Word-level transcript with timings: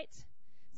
right. 0.00 0.24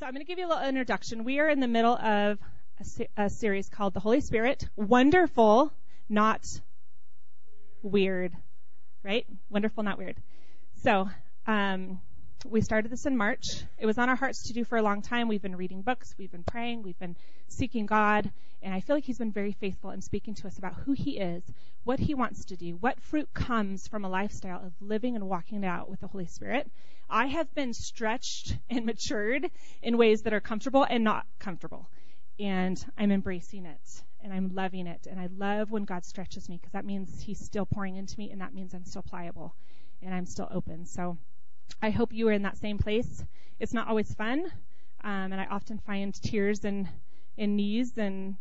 So 0.00 0.06
I'm 0.06 0.12
going 0.12 0.24
to 0.24 0.26
give 0.26 0.40
you 0.40 0.46
a 0.46 0.50
little 0.50 0.64
introduction. 0.64 1.22
We 1.22 1.38
are 1.38 1.48
in 1.48 1.60
the 1.60 1.68
middle 1.68 1.94
of 1.94 2.38
a, 2.80 3.06
a 3.16 3.30
series 3.30 3.68
called 3.68 3.94
The 3.94 4.00
Holy 4.00 4.20
Spirit. 4.20 4.68
Wonderful, 4.74 5.72
not 6.08 6.60
weird. 7.82 8.32
Right? 9.04 9.24
Wonderful, 9.48 9.84
not 9.84 9.96
weird. 9.96 10.16
So, 10.82 11.08
um, 11.46 12.00
we 12.44 12.60
started 12.60 12.90
this 12.90 13.06
in 13.06 13.16
March. 13.16 13.62
It 13.78 13.86
was 13.86 13.98
on 13.98 14.08
our 14.08 14.16
hearts 14.16 14.44
to 14.44 14.52
do 14.52 14.64
for 14.64 14.76
a 14.76 14.82
long 14.82 15.00
time. 15.00 15.28
We've 15.28 15.42
been 15.42 15.56
reading 15.56 15.82
books, 15.82 16.14
we've 16.18 16.30
been 16.30 16.42
praying, 16.42 16.82
we've 16.82 16.98
been 16.98 17.16
seeking 17.48 17.86
God, 17.86 18.30
and 18.62 18.74
I 18.74 18.80
feel 18.80 18.96
like 18.96 19.04
He's 19.04 19.18
been 19.18 19.32
very 19.32 19.52
faithful 19.52 19.90
in 19.90 20.02
speaking 20.02 20.34
to 20.34 20.46
us 20.48 20.58
about 20.58 20.74
who 20.74 20.92
He 20.92 21.18
is, 21.18 21.42
what 21.84 22.00
He 22.00 22.14
wants 22.14 22.46
to 22.46 22.56
do, 22.56 22.76
what 22.76 23.00
fruit 23.00 23.32
comes 23.32 23.86
from 23.86 24.04
a 24.04 24.08
lifestyle 24.08 24.64
of 24.64 24.72
living 24.80 25.14
and 25.14 25.28
walking 25.28 25.64
out 25.64 25.88
with 25.88 26.00
the 26.00 26.08
Holy 26.08 26.26
Spirit. 26.26 26.70
I 27.08 27.26
have 27.26 27.54
been 27.54 27.74
stretched 27.74 28.56
and 28.68 28.86
matured 28.86 29.50
in 29.82 29.96
ways 29.96 30.22
that 30.22 30.32
are 30.32 30.40
comfortable 30.40 30.84
and 30.88 31.04
not 31.04 31.26
comfortable. 31.38 31.88
And 32.40 32.82
I'm 32.98 33.12
embracing 33.12 33.66
it 33.66 34.02
and 34.20 34.32
I'm 34.32 34.54
loving 34.54 34.86
it. 34.86 35.06
And 35.08 35.20
I 35.20 35.28
love 35.36 35.70
when 35.70 35.84
God 35.84 36.04
stretches 36.04 36.48
me 36.48 36.56
because 36.56 36.72
that 36.72 36.84
means 36.84 37.20
He's 37.22 37.38
still 37.38 37.66
pouring 37.66 37.96
into 37.96 38.18
me 38.18 38.30
and 38.30 38.40
that 38.40 38.54
means 38.54 38.74
I'm 38.74 38.84
still 38.84 39.02
pliable 39.02 39.54
and 40.02 40.12
I'm 40.12 40.26
still 40.26 40.48
open. 40.50 40.86
So 40.86 41.18
I 41.80 41.90
hope 41.90 42.12
you 42.12 42.28
are 42.28 42.32
in 42.32 42.42
that 42.42 42.58
same 42.58 42.78
place. 42.78 43.24
It's 43.58 43.72
not 43.72 43.88
always 43.88 44.12
fun. 44.14 44.44
Um, 45.04 45.32
and 45.32 45.40
I 45.40 45.46
often 45.46 45.78
find 45.78 46.14
tears 46.14 46.64
in, 46.64 46.88
in 47.36 47.56
knees 47.56 47.96
and, 47.96 48.36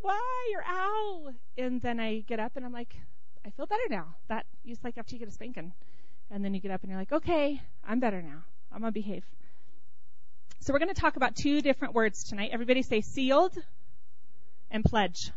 why, 0.00 0.48
you're 0.50 0.64
ow. 0.66 1.32
And 1.56 1.80
then 1.80 2.00
I 2.00 2.20
get 2.20 2.40
up 2.40 2.52
and 2.56 2.64
I'm 2.64 2.72
like, 2.72 2.94
I 3.46 3.50
feel 3.50 3.66
better 3.66 3.82
now. 3.90 4.14
That, 4.28 4.46
you 4.64 4.76
like 4.82 4.98
after 4.98 5.14
you 5.14 5.18
get 5.18 5.28
a 5.28 5.32
spanking. 5.32 5.72
And 6.30 6.44
then 6.44 6.54
you 6.54 6.60
get 6.60 6.70
up 6.70 6.82
and 6.82 6.90
you're 6.90 6.98
like, 6.98 7.12
okay, 7.12 7.60
I'm 7.86 8.00
better 8.00 8.22
now. 8.22 8.42
I'm 8.72 8.82
to 8.82 8.90
behave. 8.90 9.24
So 10.60 10.72
we're 10.72 10.78
going 10.78 10.92
to 10.92 11.00
talk 11.00 11.16
about 11.16 11.36
two 11.36 11.60
different 11.60 11.94
words 11.94 12.24
tonight. 12.24 12.50
Everybody 12.52 12.82
say 12.82 13.02
sealed 13.02 13.56
and 14.70 14.82
pledge. 14.82 15.30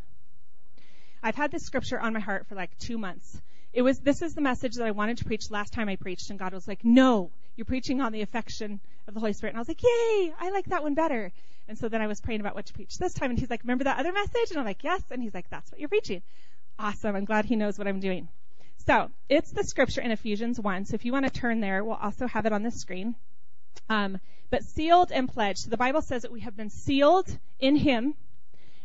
I've 1.21 1.35
had 1.35 1.51
this 1.51 1.63
scripture 1.63 1.99
on 1.99 2.13
my 2.13 2.19
heart 2.19 2.47
for 2.47 2.55
like 2.55 2.77
two 2.77 2.97
months. 2.97 3.41
It 3.77 3.83
was, 3.83 3.99
this 3.99 4.23
is 4.23 4.33
the 4.33 4.41
message 4.41 4.73
that 4.77 4.87
I 4.87 4.89
wanted 4.89 5.19
to 5.19 5.25
preach 5.25 5.51
last 5.51 5.71
time 5.71 5.87
I 5.87 5.97
preached 5.97 6.31
and 6.31 6.39
God 6.39 6.51
was 6.51 6.67
like, 6.67 6.83
no, 6.83 7.29
you're 7.55 7.65
preaching 7.65 8.01
on 8.01 8.11
the 8.11 8.23
affection 8.23 8.79
of 9.07 9.13
the 9.13 9.19
Holy 9.19 9.33
Spirit. 9.33 9.51
And 9.51 9.59
I 9.59 9.61
was 9.61 9.67
like, 9.67 9.83
yay, 9.83 10.33
I 10.39 10.49
like 10.49 10.65
that 10.69 10.81
one 10.81 10.95
better. 10.95 11.31
And 11.67 11.77
so 11.77 11.87
then 11.87 12.01
I 12.01 12.07
was 12.07 12.19
praying 12.19 12.39
about 12.41 12.55
what 12.55 12.65
to 12.65 12.73
preach 12.73 12.97
this 12.97 13.13
time 13.13 13.29
and 13.29 13.37
he's 13.37 13.51
like, 13.51 13.61
remember 13.61 13.83
that 13.83 13.99
other 13.99 14.11
message? 14.11 14.49
And 14.49 14.57
I'm 14.57 14.65
like, 14.65 14.83
yes. 14.83 15.03
And 15.11 15.21
he's 15.21 15.35
like, 15.35 15.47
that's 15.51 15.71
what 15.71 15.79
you're 15.79 15.89
preaching. 15.89 16.23
Awesome. 16.79 17.15
I'm 17.15 17.25
glad 17.25 17.45
he 17.45 17.55
knows 17.55 17.77
what 17.77 17.87
I'm 17.87 17.99
doing. 17.99 18.29
So 18.87 19.11
it's 19.29 19.51
the 19.51 19.63
scripture 19.63 20.01
in 20.01 20.09
Ephesians 20.09 20.59
1. 20.59 20.85
So 20.85 20.95
if 20.95 21.05
you 21.05 21.11
want 21.11 21.31
to 21.31 21.39
turn 21.39 21.59
there, 21.59 21.83
we'll 21.83 21.97
also 21.97 22.25
have 22.25 22.47
it 22.47 22.53
on 22.53 22.63
the 22.63 22.71
screen. 22.71 23.13
Um, 23.89 24.19
but 24.49 24.63
sealed 24.63 25.11
and 25.11 25.29
pledged. 25.29 25.59
So 25.59 25.69
the 25.69 25.77
Bible 25.77 26.01
says 26.01 26.23
that 26.23 26.31
we 26.31 26.39
have 26.39 26.57
been 26.57 26.71
sealed 26.71 27.29
in 27.59 27.75
Him 27.75 28.15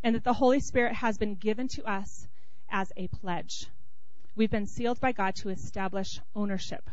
and 0.03 0.17
that 0.17 0.25
the 0.25 0.35
Holy 0.35 0.61
Spirit 0.61 0.93
has 0.97 1.17
been 1.17 1.35
given 1.35 1.69
to 1.69 1.91
us 1.91 2.29
as 2.69 2.93
a 2.99 3.09
pledge. 3.09 3.69
We've 4.35 4.51
been 4.51 4.67
sealed 4.67 4.99
by 4.99 5.13
God 5.13 5.35
to 5.37 5.51
establish 5.51 6.19
ownership. 6.35 6.89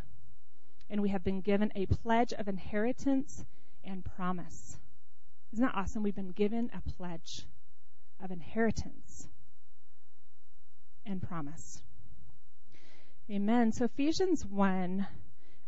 And 0.89 1.01
we 1.01 1.09
have 1.09 1.23
been 1.23 1.39
given 1.39 1.71
a 1.73 1.85
pledge 1.85 2.33
of 2.33 2.49
inheritance 2.49 3.45
and 3.83 4.03
promise. 4.03 4.77
Isn't 5.53 5.65
that 5.65 5.75
awesome? 5.75 6.03
We've 6.03 6.15
been 6.15 6.31
given 6.31 6.69
a 6.73 6.81
pledge 6.97 7.45
of 8.21 8.31
inheritance 8.31 9.27
and 11.05 11.21
promise. 11.21 11.81
Amen. 13.31 13.71
So 13.71 13.85
Ephesians 13.85 14.45
1, 14.45 15.07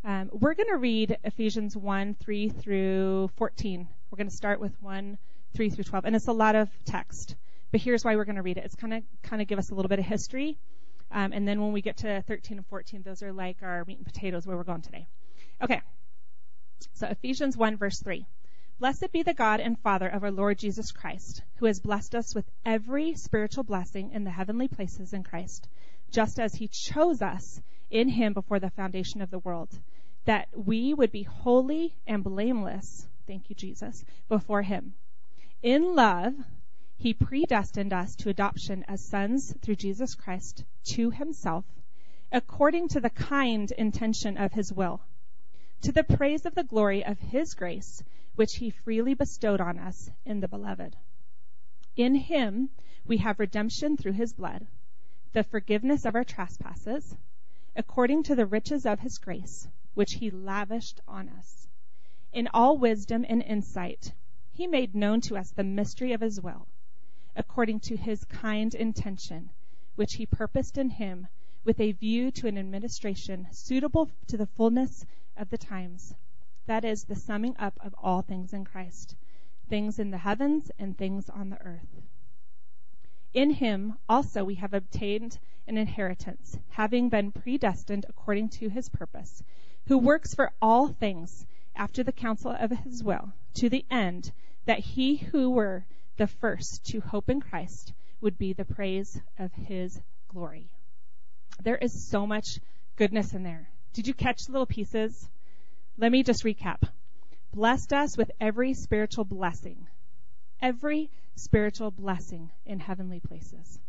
um, 0.03 0.30
we're 0.33 0.56
going 0.56 0.69
to 0.69 0.78
read 0.78 1.17
Ephesians 1.23 1.78
1, 1.78 2.16
3 2.16 2.50
through 2.50 3.30
14. 3.38 3.88
We're 4.09 4.17
going 4.17 4.30
to 4.30 4.35
start 4.35 4.59
with 4.59 4.73
1, 4.81 5.17
3 5.56 5.69
through 5.69 5.85
12. 5.85 6.03
And 6.03 6.16
it's 6.17 6.28
a 6.28 6.33
lot 6.33 6.56
of 6.56 6.69
text. 6.83 7.35
But 7.72 7.80
here's 7.80 8.03
why 8.03 8.17
we're 8.17 8.25
going 8.25 8.35
to 8.35 8.41
read 8.41 8.58
it. 8.58 8.66
It's 8.66 8.75
kind 8.75 8.94
of, 8.94 9.03
kind 9.23 9.41
of 9.41 9.47
give 9.47 9.58
us 9.58 9.69
a 9.69 9.75
little 9.75 9.89
bit 9.89 10.00
of 10.00 10.06
history. 10.06 10.57
Um, 11.11 11.33
and 11.33 11.47
then 11.47 11.61
when 11.61 11.73
we 11.73 11.81
get 11.81 11.97
to 11.97 12.22
13 12.22 12.57
and 12.57 12.67
14, 12.67 13.01
those 13.03 13.22
are 13.22 13.33
like 13.33 13.57
our 13.61 13.83
meat 13.85 13.97
and 13.97 14.05
potatoes 14.05 14.45
where 14.45 14.55
we're 14.55 14.63
going 14.63 14.81
today. 14.81 15.07
Okay. 15.61 15.81
So 16.94 17.07
Ephesians 17.07 17.57
1 17.57 17.77
verse 17.77 17.99
3. 17.99 18.25
Blessed 18.79 19.11
be 19.11 19.21
the 19.21 19.33
God 19.33 19.59
and 19.59 19.77
Father 19.79 20.07
of 20.07 20.23
our 20.23 20.31
Lord 20.31 20.57
Jesus 20.57 20.91
Christ, 20.91 21.44
who 21.57 21.67
has 21.67 21.79
blessed 21.79 22.16
us 22.16 22.33
with 22.33 22.50
every 22.66 23.13
spiritual 23.13 23.63
blessing 23.63 24.11
in 24.11 24.23
the 24.23 24.31
heavenly 24.31 24.67
places 24.67 25.13
in 25.13 25.23
Christ 25.23 25.67
just 26.11 26.39
as 26.39 26.55
he 26.55 26.67
chose 26.67 27.21
us 27.21 27.61
in 27.89 28.09
him 28.09 28.33
before 28.33 28.59
the 28.59 28.69
foundation 28.69 29.21
of 29.21 29.31
the 29.31 29.39
world, 29.39 29.69
that 30.25 30.47
we 30.53 30.94
would 30.94 31.11
be 31.11 31.23
holy 31.23 31.95
and 32.05 32.23
blameless, 32.23 33.07
thank 33.27 33.50
you, 33.50 33.55
Jesus, 33.55 34.03
before 34.27 34.61
him. 34.61 34.94
In 35.63 35.95
love, 35.95 36.33
he 37.01 37.16
predestined 37.16 37.91
us 37.91 38.16
to 38.16 38.29
adoption 38.29 38.85
as 38.88 39.03
sons 39.03 39.56
through 39.63 39.75
Jesus 39.75 40.13
Christ 40.13 40.63
to 40.84 41.09
himself, 41.09 41.66
according 42.31 42.89
to 42.89 43.00
the 43.00 43.09
kind 43.09 43.72
intention 43.72 44.38
of 44.38 44.51
his 44.51 44.72
will, 44.72 45.01
to 45.81 45.91
the 45.91 46.03
praise 46.03 46.45
of 46.45 46.53
the 46.53 46.63
glory 46.63 47.03
of 47.03 47.19
his 47.19 47.56
grace, 47.56 48.03
which 48.35 48.57
he 48.57 48.69
freely 48.69 49.16
bestowed 49.16 49.59
on 49.59 49.79
us 49.79 50.12
in 50.25 50.41
the 50.41 50.47
beloved. 50.47 50.95
In 51.95 52.13
him 52.13 52.69
we 53.03 53.18
have 53.18 53.39
redemption 53.39 53.97
through 53.97 54.13
his 54.13 54.33
blood 54.33 54.68
the 55.33 55.44
forgiveness 55.44 56.06
of 56.06 56.13
our 56.13 56.23
trespasses, 56.23 57.18
according 57.75 58.22
to 58.22 58.35
the 58.35 58.45
riches 58.45 58.85
of 58.85 59.00
his 59.00 59.18
grace, 59.18 59.68
which 59.95 60.13
he 60.13 60.29
lavished 60.29 61.01
on 61.07 61.29
us. 61.29 61.68
In 62.31 62.47
all 62.53 62.78
wisdom 62.78 63.25
and 63.28 63.41
insight, 63.41 64.13
he 64.51 64.68
made 64.68 64.94
known 64.94 65.19
to 65.22 65.35
us 65.35 65.50
the 65.50 65.63
mystery 65.63 66.13
of 66.13 66.22
his 66.22 66.39
will, 66.39 66.68
according 67.36 67.80
to 67.80 67.96
his 67.96 68.25
kind 68.25 68.74
intention, 68.75 69.50
which 69.96 70.16
he 70.16 70.25
purposed 70.25 70.78
in 70.78 70.90
him 70.90 71.28
with 71.64 71.80
a 71.80 71.92
view 71.92 72.31
to 72.31 72.47
an 72.47 72.58
administration 72.58 73.47
suitable 73.52 74.09
to 74.28 74.38
the 74.38 74.47
fullness 74.47 75.06
of 75.38 75.50
the 75.50 75.58
times. 75.58 76.14
That 76.66 76.84
is 76.84 77.03
the 77.03 77.16
summing 77.16 77.56
up 77.58 77.80
of 77.81 77.96
all 78.02 78.22
things 78.22 78.53
in 78.53 78.66
Christ, 78.66 79.16
things 79.69 80.00
in 80.00 80.12
the 80.12 80.18
heavens 80.18 80.72
and 80.78 80.97
things 80.97 81.30
on 81.30 81.50
the 81.50 81.62
earth. 81.62 82.02
In 83.34 83.52
him 83.52 83.98
also 84.09 84.44
we 84.44 84.56
have 84.56 84.74
obtained 84.74 85.40
an 85.68 85.78
inheritance, 85.78 86.58
having 86.69 87.09
been 87.09 87.31
predestined 87.31 88.06
according 88.09 88.50
to 88.50 88.69
his 88.69 88.90
purpose, 88.90 89.42
who 89.88 89.98
works 89.98 90.34
for 90.34 90.52
all 90.62 90.90
things 90.90 91.46
after 91.75 92.03
the 92.03 92.12
counsel 92.12 92.52
of 92.52 92.72
his 92.72 93.03
will, 93.03 93.31
to 93.53 93.69
the 93.69 93.86
end 93.90 94.31
that 94.66 94.80
he 94.80 95.16
who 95.16 95.50
were 95.50 95.86
the 96.21 96.27
first 96.27 96.85
to 96.85 97.01
hope 97.01 97.31
in 97.31 97.41
Christ 97.41 97.93
would 98.21 98.37
be 98.37 98.53
the 98.53 98.63
praise 98.63 99.19
of 99.39 99.51
his 99.53 99.99
glory. 100.27 100.69
There 101.63 101.77
is 101.77 102.07
so 102.07 102.27
much 102.27 102.59
goodness 102.95 103.33
in 103.33 103.41
there. 103.41 103.67
Did 103.93 104.05
you 104.05 104.13
catch 104.13 104.45
the 104.45 104.51
little 104.51 104.67
pieces? 104.67 105.27
Let 105.97 106.11
me 106.11 106.21
just 106.21 106.43
recap. 106.43 106.87
Blessed 107.51 107.91
us 107.91 108.17
with 108.17 108.29
every 108.39 108.75
spiritual 108.75 109.25
blessing. 109.25 109.87
Every 110.61 111.09
spiritual 111.37 111.89
blessing 111.89 112.51
in 112.67 112.79
heavenly 112.79 113.19
places. 113.19 113.79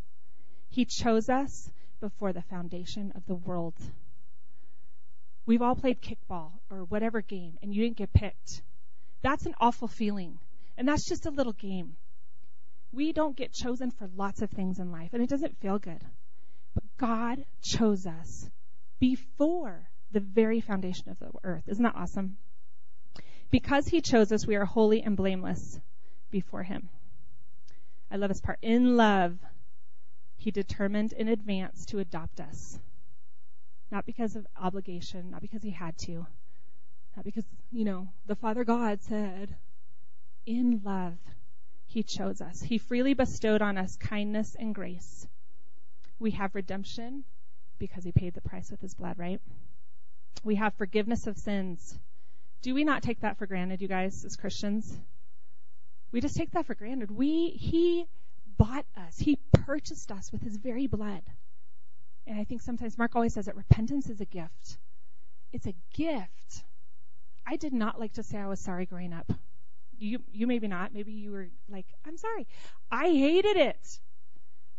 He 0.70 0.86
chose 0.86 1.28
us 1.28 1.70
before 2.00 2.32
the 2.32 2.40
foundation 2.40 3.12
of 3.14 3.26
the 3.26 3.34
world. 3.34 3.74
We've 5.44 5.60
all 5.60 5.76
played 5.76 6.00
kickball 6.00 6.52
or 6.70 6.84
whatever 6.84 7.20
game 7.20 7.58
and 7.60 7.74
you 7.74 7.82
didn't 7.82 7.98
get 7.98 8.14
picked. 8.14 8.62
That's 9.20 9.44
an 9.44 9.54
awful 9.60 9.86
feeling. 9.86 10.38
And 10.78 10.88
that's 10.88 11.06
just 11.06 11.26
a 11.26 11.30
little 11.30 11.52
game. 11.52 11.96
We 12.92 13.12
don't 13.12 13.36
get 13.36 13.52
chosen 13.52 13.90
for 13.90 14.08
lots 14.16 14.42
of 14.42 14.50
things 14.50 14.78
in 14.78 14.92
life 14.92 15.10
and 15.12 15.22
it 15.22 15.30
doesn't 15.30 15.58
feel 15.58 15.78
good. 15.78 16.04
But 16.74 16.84
God 16.98 17.44
chose 17.62 18.06
us 18.06 18.48
before 19.00 19.88
the 20.12 20.20
very 20.20 20.60
foundation 20.60 21.08
of 21.10 21.18
the 21.18 21.30
earth. 21.42 21.64
Isn't 21.66 21.82
that 21.82 21.96
awesome? 21.96 22.36
Because 23.50 23.88
he 23.88 24.00
chose 24.00 24.32
us, 24.32 24.46
we 24.46 24.56
are 24.56 24.64
holy 24.64 25.02
and 25.02 25.16
blameless 25.16 25.80
before 26.30 26.62
him. 26.62 26.88
I 28.10 28.16
love 28.16 28.28
this 28.28 28.40
part. 28.40 28.58
In 28.62 28.96
love, 28.96 29.38
he 30.36 30.50
determined 30.50 31.12
in 31.12 31.28
advance 31.28 31.86
to 31.86 31.98
adopt 31.98 32.40
us. 32.40 32.78
Not 33.90 34.06
because 34.06 34.36
of 34.36 34.46
obligation, 34.60 35.30
not 35.30 35.40
because 35.40 35.62
he 35.62 35.70
had 35.70 35.96
to, 35.98 36.26
not 37.14 37.24
because, 37.24 37.44
you 37.70 37.84
know, 37.84 38.08
the 38.26 38.34
Father 38.34 38.64
God 38.64 39.02
said. 39.02 39.54
In 40.44 40.80
love, 40.84 41.18
he 41.92 42.02
chose 42.02 42.40
us. 42.40 42.62
He 42.62 42.78
freely 42.78 43.12
bestowed 43.12 43.60
on 43.60 43.76
us 43.76 43.96
kindness 43.96 44.56
and 44.58 44.74
grace. 44.74 45.28
We 46.18 46.30
have 46.32 46.54
redemption 46.54 47.24
because 47.78 48.02
he 48.02 48.12
paid 48.12 48.32
the 48.32 48.40
price 48.40 48.70
with 48.70 48.80
his 48.80 48.94
blood, 48.94 49.18
right? 49.18 49.40
We 50.42 50.54
have 50.54 50.72
forgiveness 50.74 51.26
of 51.26 51.36
sins. 51.36 51.98
Do 52.62 52.74
we 52.74 52.84
not 52.84 53.02
take 53.02 53.20
that 53.20 53.36
for 53.36 53.46
granted, 53.46 53.82
you 53.82 53.88
guys, 53.88 54.24
as 54.24 54.36
Christians? 54.36 54.98
We 56.12 56.20
just 56.22 56.36
take 56.36 56.52
that 56.52 56.66
for 56.66 56.74
granted. 56.74 57.10
We, 57.10 57.48
he 57.50 58.06
bought 58.56 58.86
us. 58.96 59.18
He 59.18 59.38
purchased 59.52 60.10
us 60.10 60.32
with 60.32 60.42
his 60.42 60.56
very 60.56 60.86
blood. 60.86 61.22
And 62.26 62.40
I 62.40 62.44
think 62.44 62.62
sometimes 62.62 62.96
Mark 62.96 63.14
always 63.14 63.34
says 63.34 63.46
that 63.46 63.56
repentance 63.56 64.08
is 64.08 64.20
a 64.20 64.24
gift. 64.24 64.78
It's 65.52 65.66
a 65.66 65.74
gift. 65.92 66.64
I 67.46 67.56
did 67.56 67.74
not 67.74 68.00
like 68.00 68.14
to 68.14 68.22
say 68.22 68.38
I 68.38 68.46
was 68.46 68.60
sorry 68.60 68.86
growing 68.86 69.12
up. 69.12 69.30
You, 70.02 70.18
you 70.32 70.48
maybe 70.48 70.66
not. 70.66 70.92
Maybe 70.92 71.12
you 71.12 71.30
were 71.30 71.48
like, 71.68 71.86
I'm 72.04 72.16
sorry. 72.16 72.48
I 72.90 73.04
hated 73.08 73.56
it. 73.56 74.00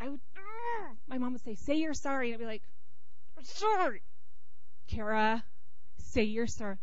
I 0.01 0.09
would, 0.09 0.19
ah. 0.37 0.91
my 1.07 1.17
mom 1.17 1.31
would 1.31 1.43
say, 1.43 1.55
say 1.55 1.75
you're 1.75 1.93
sorry. 1.93 2.27
And 2.27 2.35
I'd 2.35 2.39
be 2.39 2.45
like, 2.45 2.63
sorry. 3.43 4.01
Kara, 4.87 5.41
say 5.97 6.23
you're 6.23 6.47
sorry. 6.47 6.75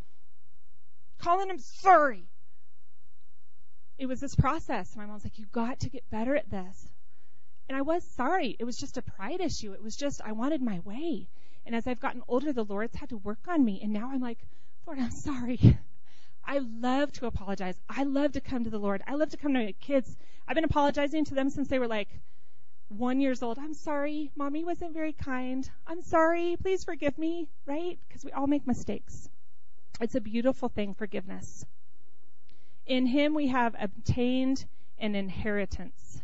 Calling 1.19 1.51
I'm 1.51 1.59
sorry. 1.59 2.25
It 3.99 4.07
was 4.07 4.21
this 4.21 4.35
process. 4.35 4.97
My 4.97 5.05
mom's 5.05 5.25
like, 5.25 5.39
you 5.39 5.45
got 5.53 5.81
to 5.81 5.91
get 5.91 6.09
better 6.09 6.35
at 6.35 6.49
this. 6.49 6.89
And 7.69 7.77
I 7.77 7.83
was 7.83 8.03
sorry. 8.17 8.57
It 8.59 8.65
was 8.65 8.79
just 8.79 8.97
a 8.97 9.03
pride 9.03 9.43
issue. 9.43 9.75
It 9.75 9.83
was 9.83 9.97
just, 9.97 10.23
I 10.25 10.33
wanted 10.33 10.63
my 10.63 10.79
way. 10.79 11.29
And 11.67 11.75
as 11.75 11.87
I've 11.87 12.01
gotten 12.01 12.23
older, 12.27 12.55
the 12.55 12.65
Lord's 12.65 12.97
had 12.97 13.11
to 13.11 13.19
work 13.19 13.47
on 13.49 13.63
me. 13.63 13.81
And 13.83 13.93
now 13.93 14.11
I'm 14.11 14.23
like, 14.23 14.39
Lord, 14.87 14.99
I'm 14.99 15.11
sorry. 15.11 15.79
I 16.45 16.59
love 16.59 17.13
to 17.13 17.27
apologize. 17.27 17.77
I 17.89 18.03
love 18.05 18.33
to 18.33 18.41
come 18.41 18.65
to 18.65 18.71
the 18.71 18.79
Lord. 18.79 19.03
I 19.07 19.15
love 19.15 19.31
to 19.31 19.37
come 19.37 19.55
to 19.55 19.65
my 19.65 19.75
kids. 19.81 20.17
I've 20.49 20.55
been 20.55 20.65
apologizing 20.65 21.27
to 21.27 21.35
them 21.35 21.51
since 21.51 21.69
they 21.69 21.79
were 21.79 21.87
like 21.87 22.09
one 22.89 23.21
years 23.21 23.43
old. 23.43 23.59
I'm 23.59 23.75
sorry. 23.75 24.31
Mommy 24.35 24.65
wasn't 24.65 24.95
very 24.95 25.13
kind. 25.13 25.69
I'm 25.87 26.03
sorry. 26.03 26.57
Please 26.61 26.83
forgive 26.85 27.17
me, 27.19 27.49
right? 27.67 27.99
Because 28.09 28.25
we 28.25 28.33
all 28.33 28.49
make 28.49 28.67
mistakes. 28.67 29.29
It's 30.01 30.15
a 30.15 30.21
beautiful 30.21 30.69
thing, 30.69 30.95
forgiveness. 30.95 31.65
In 32.87 33.07
Him 33.07 33.35
we 33.35 33.49
have 33.49 33.77
obtained 33.79 34.65
an 34.99 35.15
inheritance. 35.15 36.23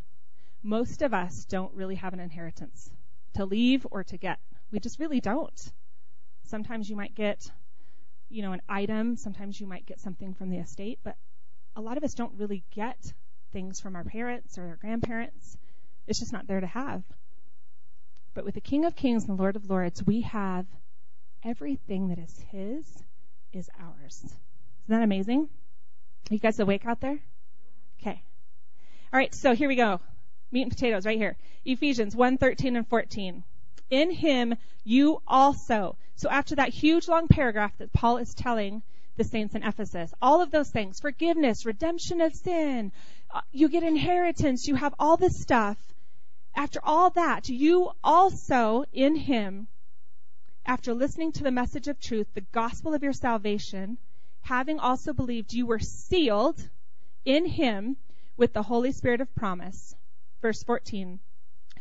Most 0.62 1.02
of 1.02 1.14
us 1.14 1.44
don't 1.44 1.72
really 1.74 1.94
have 1.94 2.12
an 2.12 2.20
inheritance 2.20 2.90
to 3.34 3.44
leave 3.44 3.86
or 3.90 4.02
to 4.02 4.16
get. 4.16 4.40
We 4.72 4.80
just 4.80 4.98
really 4.98 5.20
don't. 5.20 5.72
Sometimes 6.42 6.90
you 6.90 6.96
might 6.96 7.14
get, 7.14 7.50
you 8.28 8.42
know, 8.42 8.52
an 8.52 8.62
item. 8.68 9.16
Sometimes 9.16 9.60
you 9.60 9.66
might 9.66 9.86
get 9.86 10.00
something 10.00 10.34
from 10.34 10.50
the 10.50 10.58
estate, 10.58 10.98
but 11.04 11.16
a 11.74 11.80
lot 11.80 11.96
of 11.96 12.04
us 12.04 12.14
don't 12.14 12.32
really 12.38 12.64
get 12.74 12.98
things 13.52 13.80
from 13.80 13.96
our 13.96 14.04
parents 14.04 14.58
or 14.58 14.68
our 14.68 14.76
grandparents. 14.76 15.56
It's 16.06 16.18
just 16.18 16.32
not 16.32 16.46
there 16.46 16.60
to 16.60 16.66
have. 16.66 17.02
But 18.34 18.44
with 18.44 18.54
the 18.54 18.60
King 18.60 18.84
of 18.84 18.94
Kings 18.94 19.24
and 19.24 19.36
the 19.36 19.42
Lord 19.42 19.56
of 19.56 19.68
Lords, 19.68 20.04
we 20.04 20.22
have 20.22 20.66
everything 21.42 22.08
that 22.08 22.18
is 22.18 22.38
His 22.50 22.84
is 23.52 23.70
ours. 23.80 24.22
Isn't 24.24 24.36
that 24.88 25.02
amazing? 25.02 25.48
Are 26.30 26.34
You 26.34 26.40
guys 26.40 26.58
awake 26.58 26.86
out 26.86 27.00
there? 27.00 27.18
Okay. 28.00 28.22
All 29.12 29.18
right, 29.18 29.34
so 29.34 29.54
here 29.54 29.68
we 29.68 29.76
go. 29.76 30.00
Meat 30.50 30.62
and 30.62 30.70
potatoes 30.70 31.06
right 31.06 31.18
here. 31.18 31.36
Ephesians 31.64 32.14
1, 32.14 32.38
13 32.38 32.76
and 32.76 32.86
14. 32.86 33.42
In 33.90 34.10
him 34.10 34.54
you 34.84 35.22
also. 35.26 35.96
So 36.16 36.30
after 36.30 36.54
that 36.54 36.70
huge 36.70 37.08
long 37.08 37.28
paragraph 37.28 37.76
that 37.76 37.92
Paul 37.92 38.16
is 38.16 38.32
telling 38.32 38.82
the 39.16 39.24
saints 39.24 39.54
in 39.54 39.62
Ephesus, 39.62 40.14
all 40.20 40.40
of 40.40 40.50
those 40.50 40.70
things, 40.70 40.98
forgiveness, 40.98 41.66
redemption 41.66 42.22
of 42.22 42.34
sin, 42.34 42.90
uh, 43.30 43.42
you 43.52 43.68
get 43.68 43.82
inheritance, 43.82 44.66
you 44.66 44.76
have 44.76 44.94
all 44.98 45.18
this 45.18 45.38
stuff. 45.38 45.76
After 46.54 46.80
all 46.82 47.10
that, 47.10 47.50
you 47.50 47.92
also 48.02 48.84
in 48.94 49.14
him, 49.14 49.68
after 50.64 50.94
listening 50.94 51.32
to 51.32 51.42
the 51.42 51.50
message 51.50 51.86
of 51.86 52.00
truth, 52.00 52.28
the 52.32 52.40
gospel 52.40 52.94
of 52.94 53.02
your 53.02 53.12
salvation, 53.12 53.98
having 54.40 54.78
also 54.78 55.12
believed 55.12 55.52
you 55.52 55.66
were 55.66 55.78
sealed 55.78 56.70
in 57.26 57.44
him 57.44 57.98
with 58.38 58.54
the 58.54 58.62
Holy 58.62 58.92
Spirit 58.92 59.20
of 59.20 59.34
promise. 59.34 59.94
Verse 60.40 60.62
14, 60.62 61.20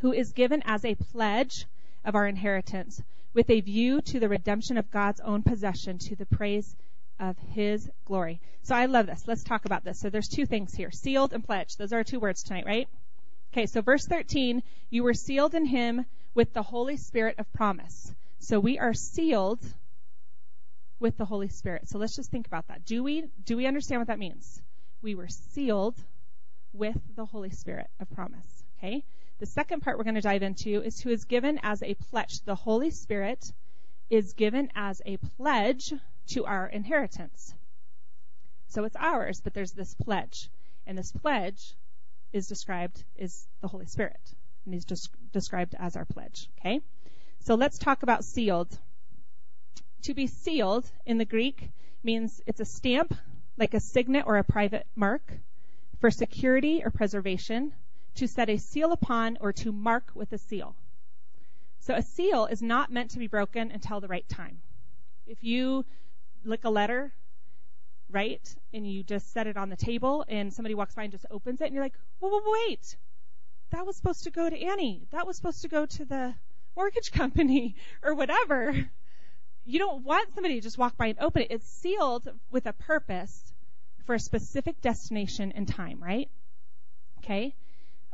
who 0.00 0.12
is 0.12 0.32
given 0.32 0.62
as 0.66 0.84
a 0.84 0.94
pledge 0.94 1.66
of 2.06 2.14
our 2.14 2.26
inheritance 2.26 3.02
with 3.34 3.50
a 3.50 3.60
view 3.60 4.00
to 4.00 4.18
the 4.18 4.28
redemption 4.28 4.78
of 4.78 4.90
God's 4.90 5.20
own 5.20 5.42
possession 5.42 5.98
to 5.98 6.16
the 6.16 6.24
praise 6.24 6.74
of 7.20 7.36
his 7.52 7.90
glory. 8.06 8.40
So 8.62 8.74
I 8.74 8.86
love 8.86 9.06
this. 9.06 9.24
Let's 9.26 9.44
talk 9.44 9.66
about 9.66 9.84
this. 9.84 10.00
So 10.00 10.08
there's 10.08 10.28
two 10.28 10.46
things 10.46 10.74
here. 10.74 10.90
Sealed 10.90 11.32
and 11.32 11.44
pledged. 11.44 11.78
Those 11.78 11.92
are 11.92 11.96
our 11.96 12.04
two 12.04 12.20
words 12.20 12.42
tonight, 12.42 12.64
right? 12.66 12.88
Okay, 13.52 13.66
so 13.66 13.80
verse 13.80 14.06
13, 14.06 14.62
you 14.90 15.02
were 15.02 15.14
sealed 15.14 15.54
in 15.54 15.66
him 15.66 16.06
with 16.34 16.52
the 16.52 16.62
Holy 16.62 16.96
Spirit 16.96 17.36
of 17.38 17.52
promise. 17.52 18.14
So 18.38 18.60
we 18.60 18.78
are 18.78 18.94
sealed 18.94 19.60
with 21.00 21.16
the 21.16 21.24
Holy 21.24 21.48
Spirit. 21.48 21.88
So 21.88 21.98
let's 21.98 22.16
just 22.16 22.30
think 22.30 22.46
about 22.46 22.68
that. 22.68 22.84
Do 22.84 23.02
we 23.02 23.24
do 23.44 23.56
we 23.56 23.66
understand 23.66 24.00
what 24.00 24.08
that 24.08 24.18
means? 24.18 24.62
We 25.02 25.14
were 25.14 25.28
sealed 25.28 25.96
with 26.72 26.98
the 27.16 27.24
Holy 27.24 27.50
Spirit 27.50 27.88
of 28.00 28.10
promise. 28.10 28.64
Okay? 28.78 29.04
The 29.38 29.46
second 29.46 29.80
part 29.80 29.98
we're 29.98 30.04
going 30.04 30.14
to 30.14 30.20
dive 30.22 30.42
into 30.42 30.82
is 30.82 31.00
who 31.00 31.10
is 31.10 31.24
given 31.24 31.60
as 31.62 31.82
a 31.82 31.94
pledge. 31.94 32.40
The 32.40 32.54
Holy 32.54 32.90
Spirit 32.90 33.52
is 34.08 34.32
given 34.32 34.70
as 34.74 35.02
a 35.04 35.18
pledge 35.18 35.92
to 36.28 36.46
our 36.46 36.66
inheritance. 36.66 37.54
So 38.68 38.84
it's 38.84 38.96
ours, 38.96 39.40
but 39.42 39.52
there's 39.52 39.72
this 39.72 39.94
pledge. 39.94 40.48
And 40.86 40.96
this 40.96 41.12
pledge 41.12 41.74
is 42.32 42.46
described 42.46 43.04
as 43.18 43.46
the 43.60 43.68
Holy 43.68 43.86
Spirit, 43.86 44.20
and 44.64 44.74
he's 44.74 44.84
described 45.32 45.74
as 45.78 45.96
our 45.96 46.04
pledge. 46.04 46.48
Okay, 46.58 46.80
so 47.40 47.54
let's 47.54 47.78
talk 47.78 48.02
about 48.02 48.24
sealed. 48.24 48.78
To 50.02 50.14
be 50.14 50.26
sealed 50.26 50.90
in 51.04 51.18
the 51.18 51.24
Greek 51.24 51.70
means 52.02 52.40
it's 52.46 52.60
a 52.60 52.64
stamp, 52.64 53.14
like 53.56 53.74
a 53.74 53.80
signet 53.80 54.24
or 54.26 54.36
a 54.36 54.44
private 54.44 54.86
mark, 54.94 55.32
for 55.98 56.10
security 56.10 56.82
or 56.84 56.90
preservation, 56.90 57.72
to 58.16 58.28
set 58.28 58.48
a 58.50 58.58
seal 58.58 58.92
upon 58.92 59.38
or 59.40 59.52
to 59.52 59.72
mark 59.72 60.10
with 60.14 60.32
a 60.32 60.38
seal. 60.38 60.74
So 61.80 61.94
a 61.94 62.02
seal 62.02 62.46
is 62.46 62.62
not 62.62 62.90
meant 62.90 63.12
to 63.12 63.18
be 63.18 63.26
broken 63.26 63.70
until 63.70 64.00
the 64.00 64.08
right 64.08 64.28
time. 64.28 64.58
If 65.26 65.42
you 65.42 65.84
lick 66.44 66.64
a 66.64 66.70
letter 66.70 67.12
right? 68.10 68.54
And 68.72 68.86
you 68.86 69.02
just 69.02 69.32
set 69.32 69.46
it 69.46 69.56
on 69.56 69.68
the 69.68 69.76
table 69.76 70.24
and 70.28 70.52
somebody 70.52 70.74
walks 70.74 70.94
by 70.94 71.04
and 71.04 71.12
just 71.12 71.26
opens 71.30 71.60
it 71.60 71.66
and 71.66 71.74
you're 71.74 71.84
like, 71.84 71.98
whoa, 72.18 72.30
whoa, 72.30 72.52
wait. 72.68 72.96
That 73.70 73.86
was 73.86 73.96
supposed 73.96 74.24
to 74.24 74.30
go 74.30 74.48
to 74.48 74.58
Annie. 74.58 75.06
That 75.10 75.26
was 75.26 75.36
supposed 75.36 75.62
to 75.62 75.68
go 75.68 75.86
to 75.86 76.04
the 76.04 76.34
mortgage 76.76 77.12
company 77.12 77.76
or 78.02 78.14
whatever. 78.14 78.74
You 79.64 79.78
don't 79.78 80.04
want 80.04 80.34
somebody 80.34 80.54
to 80.54 80.60
just 80.60 80.78
walk 80.78 80.96
by 80.96 81.06
and 81.06 81.18
open 81.18 81.42
it. 81.42 81.50
It's 81.50 81.68
sealed 81.68 82.28
with 82.50 82.66
a 82.66 82.72
purpose 82.72 83.52
for 84.04 84.14
a 84.14 84.20
specific 84.20 84.80
destination 84.80 85.52
and 85.52 85.66
time, 85.66 86.00
right? 86.00 86.30
Okay. 87.18 87.54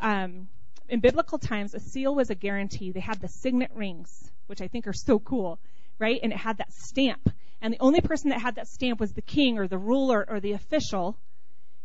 Um, 0.02 0.48
in 0.88 1.00
biblical 1.00 1.38
times, 1.38 1.72
a 1.72 1.80
seal 1.80 2.14
was 2.14 2.28
a 2.28 2.34
guarantee. 2.34 2.92
They 2.92 3.00
had 3.00 3.20
the 3.20 3.28
signet 3.28 3.70
rings, 3.74 4.30
which 4.46 4.60
I 4.60 4.68
think 4.68 4.86
are 4.86 4.92
so 4.92 5.18
cool, 5.18 5.58
right? 5.98 6.20
And 6.22 6.32
it 6.32 6.38
had 6.38 6.58
that 6.58 6.72
stamp 6.72 7.30
and 7.62 7.72
the 7.72 7.78
only 7.78 8.00
person 8.00 8.30
that 8.30 8.40
had 8.40 8.56
that 8.56 8.66
stamp 8.66 8.98
was 8.98 9.12
the 9.12 9.22
king 9.22 9.56
or 9.56 9.68
the 9.68 9.78
ruler 9.78 10.26
or 10.28 10.40
the 10.40 10.52
official. 10.52 11.16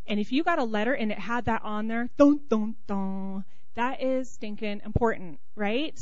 And 0.07 0.19
if 0.19 0.31
you 0.31 0.43
got 0.43 0.57
a 0.57 0.63
letter 0.63 0.93
and 0.93 1.11
it 1.11 1.19
had 1.19 1.45
that 1.45 1.61
on 1.63 1.87
there, 1.87 2.09
dun 2.17 2.39
dun 2.49 2.75
dun, 2.87 3.45
that 3.75 4.01
is 4.01 4.27
stinking 4.31 4.81
important, 4.83 5.39
right? 5.55 5.95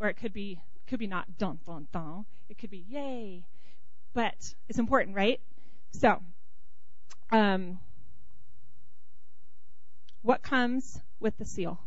Or 0.00 0.08
it 0.08 0.14
could 0.14 0.32
be 0.32 0.58
could 0.88 0.98
be 0.98 1.06
not 1.06 1.38
dun 1.38 1.60
dun 1.64 1.86
dun. 1.92 2.24
It 2.48 2.58
could 2.58 2.70
be 2.70 2.84
yay. 2.88 3.44
But 4.12 4.54
it's 4.68 4.80
important, 4.80 5.14
right? 5.14 5.40
So, 5.92 6.20
um, 7.30 7.78
what 10.22 10.42
comes 10.42 11.00
with 11.20 11.36
the 11.36 11.44
seal? 11.44 11.80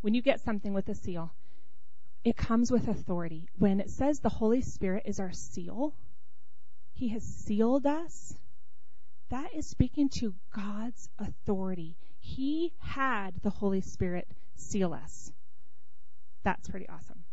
When 0.00 0.14
you 0.14 0.22
get 0.22 0.40
something 0.40 0.72
with 0.72 0.88
a 0.88 0.94
seal, 0.94 1.32
it 2.24 2.36
comes 2.36 2.70
with 2.70 2.88
authority. 2.88 3.48
When 3.58 3.80
it 3.80 3.90
says 3.90 4.20
the 4.20 4.28
Holy 4.28 4.60
Spirit 4.60 5.04
is 5.06 5.20
our 5.20 5.32
seal, 5.32 5.94
he 6.94 7.08
has 7.08 7.22
sealed 7.22 7.86
us. 7.86 8.36
That 9.30 9.54
is 9.54 9.66
speaking 9.66 10.08
to 10.20 10.34
God's 10.54 11.08
authority. 11.18 11.96
He 12.20 12.72
had 12.78 13.32
the 13.42 13.50
Holy 13.50 13.80
Spirit 13.80 14.28
seal 14.54 14.92
us. 14.92 15.32
That's 16.44 16.68
pretty 16.68 16.88
awesome. 16.88 17.24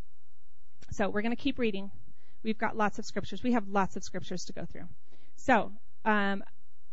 So 0.91 1.09
we're 1.09 1.21
going 1.21 1.35
to 1.35 1.41
keep 1.41 1.59
reading. 1.59 1.91
We've 2.41 2.57
got 2.57 2.77
lots 2.77 2.99
of 2.99 3.05
scriptures. 3.05 3.43
We 3.43 3.51
have 3.51 3.67
lots 3.67 3.95
of 3.95 4.03
scriptures 4.03 4.45
to 4.45 4.53
go 4.53 4.65
through. 4.65 4.87
So, 5.35 5.71
um, 6.05 6.43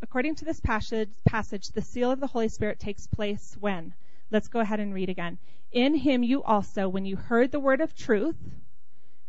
according 0.02 0.34
to 0.36 0.44
this 0.44 0.60
passage, 0.60 1.68
the 1.68 1.82
seal 1.82 2.10
of 2.10 2.20
the 2.20 2.26
Holy 2.26 2.48
Spirit 2.48 2.78
takes 2.78 3.06
place 3.06 3.56
when? 3.58 3.94
Let's 4.30 4.48
go 4.48 4.60
ahead 4.60 4.80
and 4.80 4.92
read 4.92 5.08
again. 5.08 5.38
In 5.72 5.94
him 5.94 6.22
you 6.22 6.42
also, 6.42 6.88
when 6.88 7.04
you 7.04 7.16
heard 7.16 7.52
the 7.52 7.60
word 7.60 7.80
of 7.80 7.94
truth, 7.94 8.36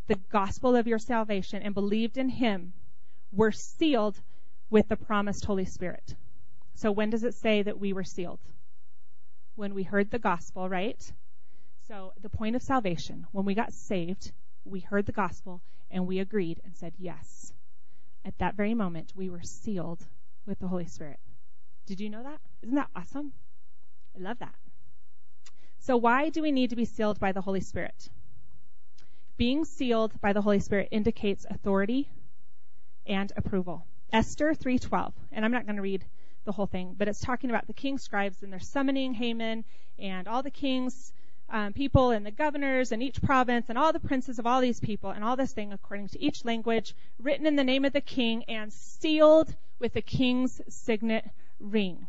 the 0.08 0.20
gospel 0.32 0.76
of 0.76 0.88
your 0.88 1.00
salvation, 1.00 1.62
and 1.62 1.74
believed 1.74 2.18
in 2.18 2.30
him, 2.30 2.74
were 3.32 3.52
sealed 3.52 4.20
with 4.70 4.88
the 4.88 4.96
promised 4.96 5.46
Holy 5.46 5.66
Spirit. 5.66 6.16
So 6.76 6.92
when 6.92 7.10
does 7.10 7.24
it 7.24 7.34
say 7.34 7.62
that 7.64 7.80
we 7.80 7.94
were 7.94 8.04
sealed? 8.04 8.40
When 9.56 9.74
we 9.74 9.84
heard 9.84 10.12
the 10.12 10.20
gospel, 10.20 10.70
right? 10.70 11.12
So 11.88 12.14
the 12.22 12.30
point 12.30 12.56
of 12.56 12.62
salvation, 12.62 13.26
when 13.32 13.46
we 13.46 13.56
got 13.56 13.74
saved, 13.74 14.32
we 14.66 14.80
heard 14.82 15.06
the 15.06 15.12
gospel 15.12 15.62
and 15.90 16.06
we 16.06 16.20
agreed 16.20 16.62
and 16.64 16.76
said 16.76 16.94
yes. 16.98 17.54
At 18.26 18.38
that 18.40 18.56
very 18.56 18.74
moment, 18.74 19.14
we 19.16 19.30
were 19.30 19.44
sealed 19.44 20.06
with 20.48 20.60
the 20.60 20.68
Holy 20.68 20.88
Spirit. 20.88 21.20
Did 21.86 22.00
you 22.00 22.10
know 22.10 22.24
that? 22.24 22.40
Isn't 22.64 22.76
that 22.76 22.90
awesome? 22.96 23.34
I 24.16 24.22
love 24.22 24.40
that. 24.40 24.56
So 25.80 25.98
why 25.98 26.30
do 26.30 26.42
we 26.42 26.52
need 26.52 26.72
to 26.72 26.76
be 26.76 26.86
sealed 26.86 27.20
by 27.20 27.32
the 27.32 27.42
Holy 27.42 27.62
Spirit? 27.62 28.10
Being 29.38 29.66
sealed 29.66 30.20
by 30.20 30.34
the 30.34 30.42
Holy 30.42 30.60
Spirit 30.60 30.90
indicates 30.92 31.46
authority, 31.50 32.10
and 33.08 33.32
approval. 33.36 33.86
Esther 34.12 34.54
3:12. 34.54 35.14
And 35.32 35.44
I'm 35.44 35.52
not 35.52 35.66
going 35.66 35.78
to 35.78 35.82
read 35.82 36.06
the 36.44 36.52
whole 36.52 36.66
thing, 36.66 36.96
but 36.98 37.08
it's 37.08 37.20
talking 37.20 37.50
about 37.50 37.68
the 37.68 37.74
king's 37.74 38.04
scribes 38.04 38.44
and 38.44 38.52
they're 38.52 38.60
summoning 38.60 39.14
Haman 39.14 39.66
and 40.00 40.28
all 40.28 40.44
the 40.44 40.52
king's 40.52 41.12
um, 41.50 41.74
people 41.74 42.12
and 42.12 42.26
the 42.26 42.32
governors 42.32 42.92
and 42.92 43.02
each 43.02 43.22
province 43.22 43.68
and 43.70 43.78
all 43.78 43.94
the 43.94 44.00
princes 44.00 44.40
of 44.40 44.46
all 44.46 44.62
these 44.62 44.80
people 44.80 45.12
and 45.12 45.24
all 45.24 45.36
this 45.36 45.54
thing 45.54 45.72
according 45.72 46.10
to 46.10 46.22
each 46.22 46.44
language, 46.44 46.96
written 47.20 47.46
in 47.46 47.56
the 47.56 47.64
name 47.64 47.86
of 47.86 47.94
the 47.94 48.02
king 48.02 48.44
and 48.46 48.72
sealed 48.74 49.54
with 49.80 49.94
the 49.94 50.02
king's 50.02 50.62
signet 50.68 51.30
ring. 51.60 52.06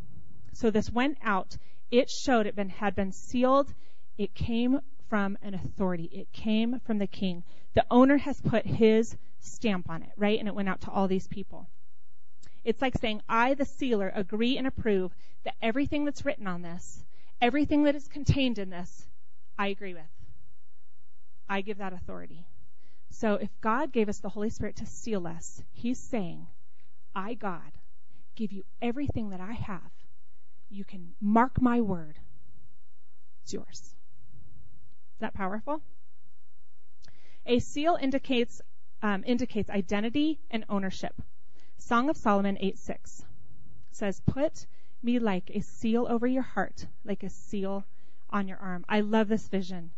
So 0.55 0.71
this 0.71 0.91
went 0.91 1.19
out. 1.23 1.57
It 1.91 2.11
showed 2.11 2.47
it 2.47 2.57
been, 2.57 2.69
had 2.69 2.95
been 2.95 3.13
sealed. 3.13 3.73
It 4.17 4.35
came 4.35 4.81
from 5.09 5.39
an 5.43 5.55
authority. 5.55 6.11
It 6.13 6.33
came 6.33 6.81
from 6.81 6.99
the 6.99 7.07
king. 7.07 7.45
The 7.75 7.87
owner 7.91 8.17
has 8.17 8.41
put 8.41 8.67
his 8.67 9.17
stamp 9.41 9.89
on 9.89 10.03
it, 10.03 10.11
right? 10.17 10.39
And 10.39 10.49
it 10.49 10.55
went 10.55 10.69
out 10.69 10.81
to 10.83 10.91
all 10.91 11.07
these 11.07 11.29
people. 11.29 11.69
It's 12.65 12.83
like 12.83 12.99
saying, 12.99 13.23
I, 13.29 13.55
the 13.55 13.65
sealer, 13.65 14.13
agree 14.15 14.59
and 14.59 14.67
approve 14.67 15.15
that 15.45 15.55
everything 15.63 16.05
that's 16.05 16.25
written 16.25 16.47
on 16.47 16.63
this, 16.63 17.05
everything 17.41 17.85
that 17.85 17.95
is 17.95 18.09
contained 18.09 18.59
in 18.59 18.69
this, 18.69 19.07
I 19.59 19.69
agree 19.69 19.95
with. 19.95 20.03
I 21.49 21.63
give 21.63 21.79
that 21.79 21.93
authority. 21.93 22.47
So 23.11 23.35
if 23.35 23.51
God 23.61 23.93
gave 23.93 24.09
us 24.09 24.21
the 24.21 24.29
Holy 24.29 24.51
Spirit 24.51 24.77
to 24.77 24.87
seal 24.87 25.27
us, 25.27 25.63
He's 25.73 25.99
saying, 25.99 26.47
I, 27.15 27.35
God, 27.35 27.73
give 28.37 28.53
you 28.53 28.65
everything 28.81 29.31
that 29.31 29.41
I 29.41 29.53
have. 29.53 29.91
You 30.71 30.85
can 30.85 31.15
mark 31.21 31.61
my 31.61 31.81
word. 31.81 32.19
It's 33.43 33.53
yours. 33.53 33.81
Is 33.81 35.21
that 35.21 35.35
powerful? 35.35 35.83
A 37.47 37.59
seal 37.59 37.99
indicates 38.01 38.61
um, 39.03 39.25
indicates 39.27 39.71
identity 39.71 40.39
and 40.51 40.65
ownership. 40.69 41.15
Song 41.79 42.11
of 42.11 42.17
Solomon 42.17 42.59
8:6 42.61 43.25
says, 43.91 44.21
"Put 44.27 44.67
me 45.03 45.19
like 45.19 45.51
a 45.51 45.61
seal 45.61 46.07
over 46.09 46.27
your 46.27 46.43
heart, 46.43 46.87
like 47.05 47.23
a 47.23 47.31
seal 47.31 47.85
on 48.31 48.49
your 48.49 48.59
arm. 48.59 48.85
I 48.89 49.01
love 49.01 49.29
this 49.29 49.49
vision. 49.49 49.91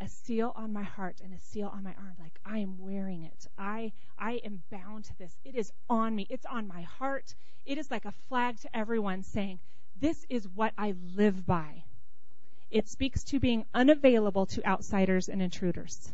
A 0.00 0.08
seal 0.08 0.52
on 0.56 0.72
my 0.72 0.82
heart 0.82 1.20
and 1.22 1.34
a 1.34 1.38
seal 1.38 1.70
on 1.74 1.82
my 1.82 1.94
arm. 1.94 2.14
Like 2.18 2.38
I 2.44 2.58
am 2.58 2.78
wearing 2.78 3.22
it. 3.22 3.46
I, 3.58 3.92
I 4.18 4.40
am 4.44 4.62
bound 4.70 5.04
to 5.06 5.18
this. 5.18 5.36
It 5.44 5.54
is 5.54 5.72
on 5.88 6.14
me. 6.14 6.26
It's 6.30 6.46
on 6.46 6.66
my 6.66 6.82
heart. 6.82 7.34
It 7.66 7.76
is 7.76 7.90
like 7.90 8.06
a 8.06 8.14
flag 8.28 8.58
to 8.60 8.76
everyone 8.76 9.22
saying, 9.22 9.58
this 10.00 10.24
is 10.30 10.48
what 10.48 10.72
I 10.78 10.94
live 11.14 11.46
by. 11.46 11.84
It 12.70 12.88
speaks 12.88 13.24
to 13.24 13.40
being 13.40 13.66
unavailable 13.74 14.46
to 14.46 14.66
outsiders 14.66 15.28
and 15.28 15.42
intruders. 15.42 16.10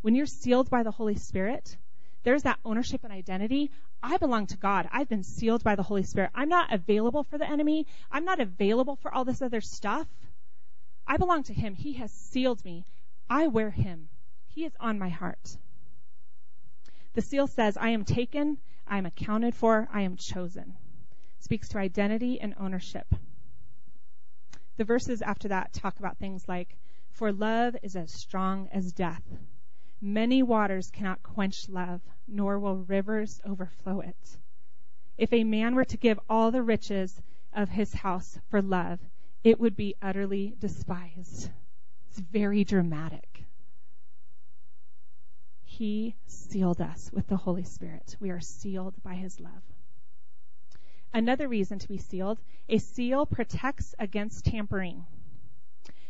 When 0.00 0.14
you're 0.14 0.26
sealed 0.26 0.70
by 0.70 0.82
the 0.82 0.92
Holy 0.92 1.16
Spirit, 1.16 1.76
there's 2.22 2.44
that 2.44 2.58
ownership 2.64 3.04
and 3.04 3.12
identity. 3.12 3.70
I 4.02 4.16
belong 4.16 4.46
to 4.48 4.56
God. 4.56 4.88
I've 4.92 5.08
been 5.08 5.24
sealed 5.24 5.62
by 5.64 5.74
the 5.74 5.82
Holy 5.82 6.04
Spirit. 6.04 6.30
I'm 6.34 6.48
not 6.48 6.72
available 6.72 7.24
for 7.24 7.38
the 7.38 7.48
enemy. 7.48 7.86
I'm 8.10 8.24
not 8.24 8.40
available 8.40 8.96
for 8.96 9.12
all 9.12 9.24
this 9.24 9.42
other 9.42 9.60
stuff. 9.60 10.06
I 11.06 11.16
belong 11.16 11.44
to 11.44 11.54
Him. 11.54 11.74
He 11.74 11.94
has 11.94 12.10
sealed 12.10 12.64
me. 12.64 12.84
I 13.30 13.46
wear 13.46 13.70
Him. 13.70 14.08
He 14.46 14.64
is 14.64 14.72
on 14.80 14.98
my 14.98 15.08
heart. 15.08 15.56
The 17.14 17.22
seal 17.22 17.46
says, 17.46 17.76
I 17.76 17.90
am 17.90 18.04
taken, 18.04 18.58
I 18.86 18.98
am 18.98 19.06
accounted 19.06 19.54
for, 19.54 19.88
I 19.92 20.02
am 20.02 20.16
chosen. 20.16 20.76
Speaks 21.38 21.68
to 21.68 21.78
identity 21.78 22.40
and 22.40 22.54
ownership. 22.58 23.06
The 24.76 24.84
verses 24.84 25.22
after 25.22 25.48
that 25.48 25.72
talk 25.72 25.98
about 25.98 26.18
things 26.18 26.48
like, 26.48 26.76
For 27.10 27.32
love 27.32 27.76
is 27.82 27.96
as 27.96 28.12
strong 28.12 28.68
as 28.72 28.92
death. 28.92 29.22
Many 30.00 30.42
waters 30.42 30.90
cannot 30.90 31.22
quench 31.22 31.68
love, 31.68 32.02
nor 32.28 32.58
will 32.58 32.76
rivers 32.76 33.40
overflow 33.46 34.00
it. 34.00 34.36
If 35.16 35.32
a 35.32 35.44
man 35.44 35.74
were 35.74 35.86
to 35.86 35.96
give 35.96 36.20
all 36.28 36.50
the 36.50 36.62
riches 36.62 37.22
of 37.54 37.70
his 37.70 37.94
house 37.94 38.38
for 38.48 38.60
love, 38.60 39.00
it 39.46 39.60
would 39.60 39.76
be 39.76 39.94
utterly 40.02 40.56
despised. 40.58 41.50
It's 42.10 42.18
very 42.18 42.64
dramatic. 42.64 43.44
He 45.62 46.16
sealed 46.26 46.80
us 46.80 47.12
with 47.12 47.28
the 47.28 47.36
Holy 47.36 47.62
Spirit. 47.62 48.16
We 48.18 48.30
are 48.30 48.40
sealed 48.40 49.00
by 49.04 49.14
his 49.14 49.38
love. 49.38 49.62
Another 51.14 51.46
reason 51.46 51.78
to 51.78 51.86
be 51.86 51.96
sealed, 51.96 52.40
a 52.68 52.78
seal 52.78 53.24
protects 53.24 53.94
against 54.00 54.46
tampering. 54.46 55.06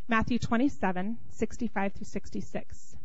Matthew 0.09 0.39
27, 0.39 1.19
65 1.29 1.93
through 1.93 2.07
66. 2.07 2.97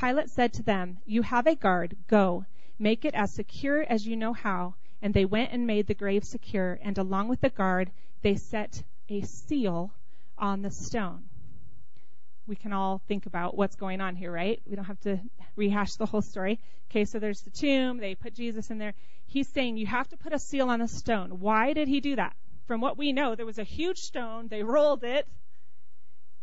Pilate 0.00 0.30
said 0.30 0.52
to 0.52 0.62
them, 0.62 0.98
You 1.04 1.22
have 1.22 1.48
a 1.48 1.56
guard, 1.56 1.96
go, 2.06 2.44
make 2.78 3.04
it 3.04 3.14
as 3.14 3.34
secure 3.34 3.82
as 3.82 4.06
you 4.06 4.14
know 4.14 4.34
how. 4.34 4.76
And 5.02 5.14
they 5.14 5.24
went 5.24 5.50
and 5.50 5.66
made 5.66 5.88
the 5.88 5.94
grave 5.94 6.22
secure, 6.22 6.78
and 6.80 6.96
along 6.96 7.26
with 7.26 7.40
the 7.40 7.50
guard, 7.50 7.90
they 8.22 8.36
set 8.36 8.84
a 9.08 9.22
seal 9.22 9.92
on 10.36 10.62
the 10.62 10.70
stone. 10.70 11.24
We 12.46 12.56
can 12.56 12.72
all 12.72 13.02
think 13.08 13.26
about 13.26 13.56
what's 13.56 13.76
going 13.76 14.00
on 14.00 14.16
here, 14.16 14.32
right? 14.32 14.60
We 14.66 14.76
don't 14.76 14.86
have 14.86 15.00
to 15.00 15.20
rehash 15.56 15.96
the 15.96 16.06
whole 16.06 16.22
story. 16.22 16.60
Okay, 16.90 17.04
so 17.04 17.18
there's 17.18 17.42
the 17.42 17.50
tomb. 17.50 17.98
They 17.98 18.14
put 18.14 18.34
Jesus 18.34 18.70
in 18.70 18.78
there. 18.78 18.94
He's 19.26 19.48
saying 19.48 19.76
you 19.76 19.86
have 19.86 20.08
to 20.08 20.16
put 20.16 20.32
a 20.32 20.38
seal 20.38 20.70
on 20.70 20.80
the 20.80 20.88
stone. 20.88 21.40
Why 21.40 21.74
did 21.74 21.88
he 21.88 22.00
do 22.00 22.16
that? 22.16 22.34
From 22.66 22.80
what 22.80 22.96
we 22.96 23.12
know, 23.12 23.34
there 23.34 23.44
was 23.44 23.58
a 23.58 23.64
huge 23.64 23.98
stone. 23.98 24.48
They 24.48 24.62
rolled 24.62 25.04
it. 25.04 25.26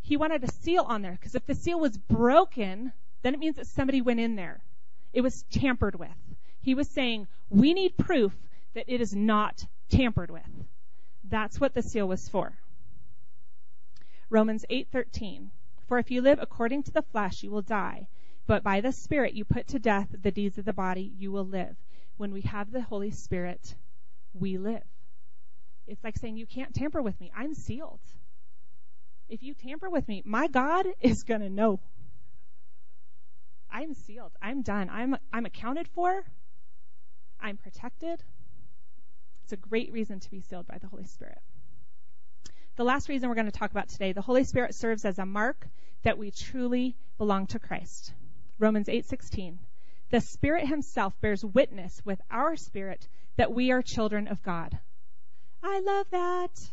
He 0.02 0.18
wanted 0.18 0.44
a 0.44 0.52
seal 0.52 0.84
on 0.84 1.02
there 1.02 1.14
because 1.14 1.34
if 1.34 1.46
the 1.48 1.56
seal 1.56 1.80
was 1.80 1.98
broken, 1.98 2.94
then 3.24 3.34
it 3.34 3.40
means 3.40 3.56
that 3.56 3.66
somebody 3.68 4.02
went 4.02 4.20
in 4.20 4.36
there. 4.36 4.64
It 5.14 5.22
was 5.22 5.44
tampered 5.50 5.98
with. 5.98 6.10
He 6.62 6.76
was 6.76 6.88
saying, 6.90 7.28
we 7.50 7.74
need 7.74 7.98
proof 7.98 8.36
that 8.76 8.86
it 8.88 9.02
is 9.02 9.16
not 9.16 9.66
tampered 9.90 10.30
with. 10.30 10.44
That's 11.27 11.60
what 11.60 11.74
the 11.74 11.82
seal 11.82 12.08
was 12.08 12.29
for. 12.29 12.58
Romans 14.29 14.65
8:13 14.70 15.50
For 15.88 15.98
if 16.00 16.12
you 16.12 16.22
live 16.22 16.39
according 16.41 16.84
to 16.84 16.91
the 16.91 17.01
flesh 17.01 17.44
you 17.44 17.51
will 17.51 17.62
die 17.62 18.08
but 18.48 18.63
by 18.63 18.82
the 18.82 18.91
spirit 18.91 19.34
you 19.34 19.44
put 19.44 19.67
to 19.67 19.79
death 19.79 20.08
the 20.22 20.32
deeds 20.32 20.58
of 20.58 20.65
the 20.65 20.74
body 20.74 21.13
you 21.17 21.32
will 21.32 21.46
live. 21.46 21.75
When 22.17 22.32
we 22.32 22.41
have 22.41 22.72
the 22.72 22.82
Holy 22.82 23.12
Spirit 23.12 23.75
we 24.34 24.58
live. 24.58 24.84
It's 25.88 26.03
like 26.03 26.17
saying 26.17 26.38
you 26.38 26.46
can't 26.46 26.74
tamper 26.74 27.01
with 27.01 27.20
me. 27.20 27.32
I'm 27.36 27.53
sealed. 27.53 28.00
If 29.29 29.41
you 29.44 29.53
tamper 29.53 29.89
with 29.89 30.08
me, 30.08 30.22
my 30.25 30.48
God 30.48 30.88
is 31.01 31.24
going 31.24 31.41
to 31.41 31.50
know. 31.50 31.79
I'm 33.72 33.94
sealed. 33.94 34.32
I'm 34.41 34.62
done. 34.62 34.89
I'm 34.89 35.17
I'm 35.34 35.46
accounted 35.46 35.88
for. 35.88 36.24
I'm 37.39 37.58
protected. 37.58 38.24
It's 39.46 39.54
a 39.54 39.58
great 39.58 39.94
reason 39.94 40.20
to 40.20 40.32
be 40.32 40.42
sealed 40.42 40.66
by 40.66 40.80
the 40.80 40.88
Holy 40.88 41.06
Spirit. 41.06 41.38
The 42.78 42.84
last 42.84 43.10
reason 43.10 43.30
we're 43.30 43.36
going 43.36 43.46
to 43.46 43.52
talk 43.52 43.70
about 43.70 43.90
today, 43.90 44.12
the 44.12 44.24
Holy 44.24 44.44
Spirit 44.44 44.74
serves 44.74 45.06
as 45.06 45.20
a 45.20 45.25
mark 45.28 45.68
that 46.02 46.18
we 46.18 46.32
truly 46.32 46.96
belong 47.20 47.46
to 47.48 47.60
Christ. 47.60 48.12
Romans 48.58 48.88
8:16. 48.88 49.60
The 50.10 50.20
Spirit 50.20 50.68
himself 50.68 51.14
bears 51.22 51.46
witness 51.46 52.04
with 52.04 52.20
our 52.32 52.56
spirit 52.56 53.08
that 53.36 53.54
we 53.54 53.70
are 53.70 53.84
children 53.84 54.28
of 54.30 54.42
God. 54.42 54.80
I 55.62 55.80
love 55.80 56.10
that. 56.10 56.72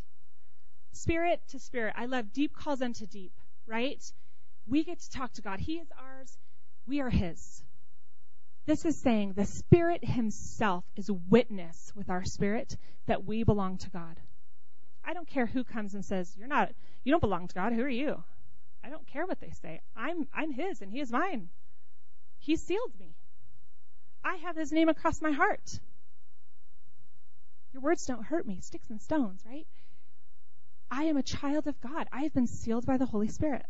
Spirit 0.93 1.43
to 1.49 1.59
spirit. 1.59 1.93
I 1.95 2.07
love 2.07 2.33
deep 2.33 2.57
calls 2.57 2.81
unto 2.81 3.05
deep, 3.05 3.35
right? 3.67 4.03
We 4.67 4.83
get 4.83 4.99
to 5.01 5.11
talk 5.11 5.35
to 5.35 5.43
God. 5.43 5.61
He 5.61 5.75
is 5.75 5.93
ours. 5.99 6.39
We 6.87 7.03
are 7.03 7.11
his. 7.11 7.65
This 8.65 8.85
is 8.85 8.97
saying 8.97 9.33
the 9.33 9.45
Spirit 9.45 10.05
Himself 10.05 10.85
is 10.95 11.11
witness 11.11 11.93
with 11.97 12.09
our 12.09 12.25
spirit 12.25 12.77
that 13.07 13.25
we 13.25 13.43
belong 13.43 13.79
to 13.79 13.91
God. 13.91 14.21
I 15.05 15.15
don't 15.15 15.27
care 15.27 15.47
who 15.47 15.65
comes 15.65 15.95
and 15.95 16.05
says, 16.05 16.33
You're 16.39 16.49
not, 16.49 16.71
you 17.03 17.13
don't 17.13 17.21
belong 17.21 17.49
to 17.49 17.55
God. 17.55 17.73
Who 17.73 17.83
are 17.83 17.89
you? 17.89 18.23
I 18.85 18.91
don't 18.91 19.07
care 19.07 19.27
what 19.27 19.41
they 19.41 19.51
say. 19.63 19.81
I'm, 19.97 20.29
I'm 20.33 20.53
His 20.53 20.81
and 20.81 20.93
He 20.93 21.01
is 21.01 21.11
mine. 21.11 21.49
He 22.39 22.57
sealed 22.57 22.93
me. 23.01 23.15
I 24.25 24.37
have 24.37 24.57
His 24.57 24.71
name 24.71 24.89
across 24.89 25.21
my 25.21 25.33
heart. 25.33 25.81
Your 27.73 27.83
words 27.83 28.07
don't 28.07 28.25
hurt 28.25 28.47
me. 28.47 28.61
Sticks 28.61 28.91
and 28.91 29.01
stones, 29.01 29.43
right? 29.45 29.67
I 30.91 31.05
am 31.05 31.17
a 31.17 31.23
child 31.23 31.67
of 31.67 31.81
God. 31.81 32.07
I 32.13 32.23
have 32.23 32.35
been 32.35 32.47
sealed 32.47 32.87
by 32.87 32.97
the 32.97 33.07
Holy 33.07 33.29
Spirit. 33.29 33.65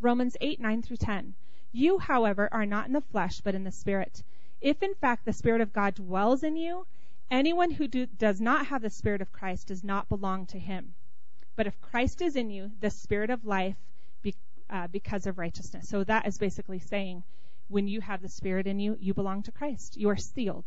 Romans 0.00 0.36
8, 0.40 0.60
9 0.60 0.82
through 0.82 0.96
10. 0.98 1.34
You, 1.72 1.98
however, 1.98 2.48
are 2.52 2.66
not 2.66 2.86
in 2.86 2.92
the 2.92 3.00
flesh, 3.00 3.40
but 3.40 3.54
in 3.54 3.64
the 3.64 3.72
Spirit. 3.72 4.22
If 4.60 4.82
in 4.82 4.94
fact 4.94 5.24
the 5.24 5.32
Spirit 5.32 5.60
of 5.62 5.72
God 5.72 5.94
dwells 5.94 6.42
in 6.42 6.56
you, 6.56 6.86
anyone 7.30 7.70
who 7.70 7.88
do, 7.88 8.06
does 8.06 8.40
not 8.40 8.66
have 8.66 8.82
the 8.82 8.90
Spirit 8.90 9.22
of 9.22 9.32
Christ 9.32 9.68
does 9.68 9.82
not 9.82 10.08
belong 10.08 10.46
to 10.46 10.58
him. 10.58 10.94
But 11.56 11.66
if 11.66 11.80
Christ 11.80 12.22
is 12.22 12.36
in 12.36 12.50
you, 12.50 12.70
the 12.80 12.90
Spirit 12.90 13.30
of 13.30 13.44
life 13.44 13.76
be, 14.20 14.34
uh, 14.70 14.86
because 14.88 15.26
of 15.26 15.38
righteousness. 15.38 15.88
So 15.88 16.04
that 16.04 16.26
is 16.26 16.38
basically 16.38 16.78
saying 16.78 17.24
when 17.68 17.88
you 17.88 18.00
have 18.02 18.20
the 18.20 18.28
Spirit 18.28 18.66
in 18.66 18.78
you, 18.78 18.96
you 19.00 19.14
belong 19.14 19.42
to 19.44 19.52
Christ. 19.52 19.96
You 19.96 20.10
are 20.10 20.16
sealed. 20.16 20.66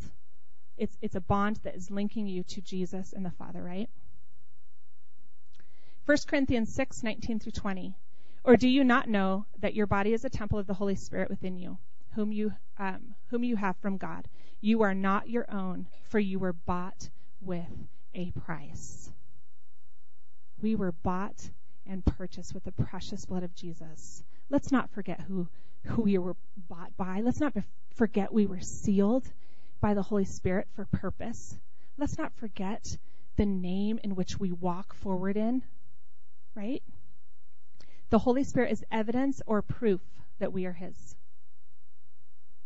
It's, 0.77 0.97
it's 1.01 1.15
a 1.15 1.21
bond 1.21 1.59
that 1.63 1.75
is 1.75 1.91
linking 1.91 2.27
you 2.27 2.43
to 2.43 2.61
Jesus 2.61 3.13
and 3.13 3.25
the 3.25 3.31
Father, 3.31 3.63
right? 3.63 3.89
1 6.05 6.17
Corinthians 6.27 6.73
6, 6.73 7.03
19 7.03 7.39
through 7.39 7.51
20. 7.51 7.95
Or 8.45 8.55
do 8.55 8.67
you 8.67 8.83
not 8.83 9.09
know 9.09 9.47
that 9.59 9.73
your 9.73 9.87
body 9.87 10.13
is 10.13 10.23
a 10.23 10.29
temple 10.29 10.59
of 10.59 10.67
the 10.67 10.75
Holy 10.75 10.95
Spirit 10.95 11.31
within 11.31 11.57
you, 11.57 11.79
whom 12.13 12.31
you 12.31 12.53
um, 12.77 13.15
whom 13.29 13.43
you 13.43 13.55
have 13.55 13.75
from 13.77 13.97
God? 13.97 14.27
You 14.61 14.83
are 14.83 14.93
not 14.93 15.27
your 15.27 15.51
own, 15.51 15.87
for 16.03 16.19
you 16.19 16.37
were 16.37 16.53
bought 16.53 17.09
with 17.41 17.65
a 18.13 18.29
price. 18.31 19.11
We 20.61 20.75
were 20.75 20.91
bought 20.91 21.49
and 21.87 22.05
purchased 22.05 22.53
with 22.53 22.63
the 22.63 22.71
precious 22.71 23.25
blood 23.25 23.41
of 23.41 23.55
Jesus. 23.55 24.23
Let's 24.49 24.71
not 24.71 24.91
forget 24.91 25.21
who, 25.21 25.47
who 25.83 26.03
we 26.03 26.17
were 26.19 26.35
bought 26.69 26.95
by. 26.97 27.21
Let's 27.21 27.39
not 27.39 27.53
forget 27.95 28.31
we 28.31 28.45
were 28.45 28.61
sealed 28.61 29.27
by 29.81 29.95
the 29.95 30.03
Holy 30.03 30.25
Spirit 30.25 30.67
for 30.75 30.85
purpose. 30.85 31.57
Let's 31.97 32.17
not 32.17 32.33
forget 32.35 32.97
the 33.37 33.45
name 33.45 33.99
in 34.03 34.15
which 34.15 34.39
we 34.39 34.51
walk 34.51 34.93
forward 34.93 35.35
in, 35.35 35.63
right? 36.53 36.83
The 38.15 38.19
Holy 38.19 38.45
Spirit 38.45 38.71
is 38.71 38.85
evidence 38.93 39.41
or 39.45 39.61
proof 39.61 39.99
that 40.39 40.53
we 40.53 40.65
are 40.65 40.71
His. 40.71 41.17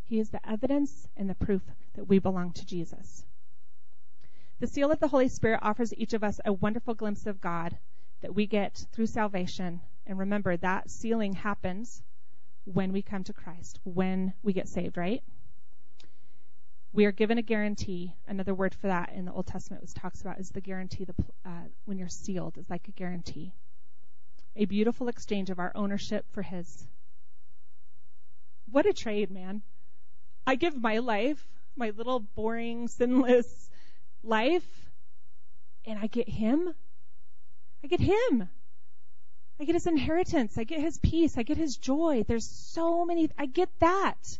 He 0.04 0.20
is 0.20 0.30
the 0.30 0.48
evidence 0.48 1.08
and 1.18 1.28
the 1.28 1.34
proof 1.34 1.64
that 1.96 2.06
we 2.06 2.20
belong 2.20 2.54
to 2.54 2.66
Jesus. 2.68 3.26
The 4.60 4.68
seal 4.68 4.92
of 4.92 5.00
the 5.00 5.08
Holy 5.08 5.28
Spirit 5.28 5.62
offers 5.64 5.92
each 5.96 6.14
of 6.14 6.24
us 6.24 6.40
a 6.46 6.54
wonderful 6.54 6.94
glimpse 6.94 7.26
of 7.26 7.42
God 7.42 7.80
that 8.22 8.36
we 8.36 8.46
get 8.46 8.86
through 8.92 9.08
salvation. 9.08 9.82
And 10.06 10.20
remember, 10.20 10.56
that 10.56 10.92
sealing 10.92 11.34
happens 11.34 12.04
when 12.66 12.94
we 12.94 13.02
come 13.02 13.24
to 13.24 13.34
Christ, 13.34 13.80
when 13.84 14.36
we 14.44 14.54
get 14.54 14.68
saved, 14.68 14.98
right? 14.98 15.24
We 16.94 17.06
are 17.06 17.12
given 17.12 17.40
a 17.40 17.42
guarantee. 17.42 18.14
Another 18.28 18.54
word 18.54 18.76
for 18.76 18.86
that 18.86 19.14
in 19.14 19.26
the 19.26 19.34
Old 19.34 19.48
Testament 19.48 19.82
was 19.82 19.96
talks 19.96 20.22
about 20.22 20.40
is 20.40 20.52
the 20.52 20.62
guarantee. 20.62 21.06
The 21.06 21.16
uh, 21.44 21.64
when 21.86 21.98
you're 21.98 22.08
sealed 22.08 22.60
is 22.60 22.70
like 22.70 22.88
a 22.88 22.92
guarantee, 22.92 23.56
a 24.56 24.66
beautiful 24.66 25.08
exchange 25.08 25.50
of 25.50 25.60
our 25.60 25.72
ownership 25.76 26.26
for 26.32 26.42
His. 26.42 26.88
What 28.72 28.86
a 28.86 28.94
trade, 28.94 29.32
man! 29.32 29.62
I 30.46 30.56
give 30.56 30.76
my 30.76 31.00
life, 31.00 31.44
my 31.76 31.92
little 31.92 32.20
boring, 32.20 32.88
sinless 32.88 33.70
life, 34.24 34.90
and 35.86 35.98
I 36.00 36.08
get 36.08 36.30
Him. 36.30 36.74
I 37.84 37.88
get 37.88 38.00
Him. 38.00 38.50
I 39.60 39.66
get 39.66 39.76
His 39.76 39.88
inheritance. 39.88 40.58
I 40.58 40.64
get 40.64 40.82
His 40.82 40.98
peace. 40.98 41.38
I 41.38 41.44
get 41.44 41.58
His 41.58 41.78
joy. 41.78 42.24
There's 42.28 42.46
so 42.46 43.06
many. 43.06 43.30
I 43.38 43.46
get 43.46 43.70
that. 43.80 44.40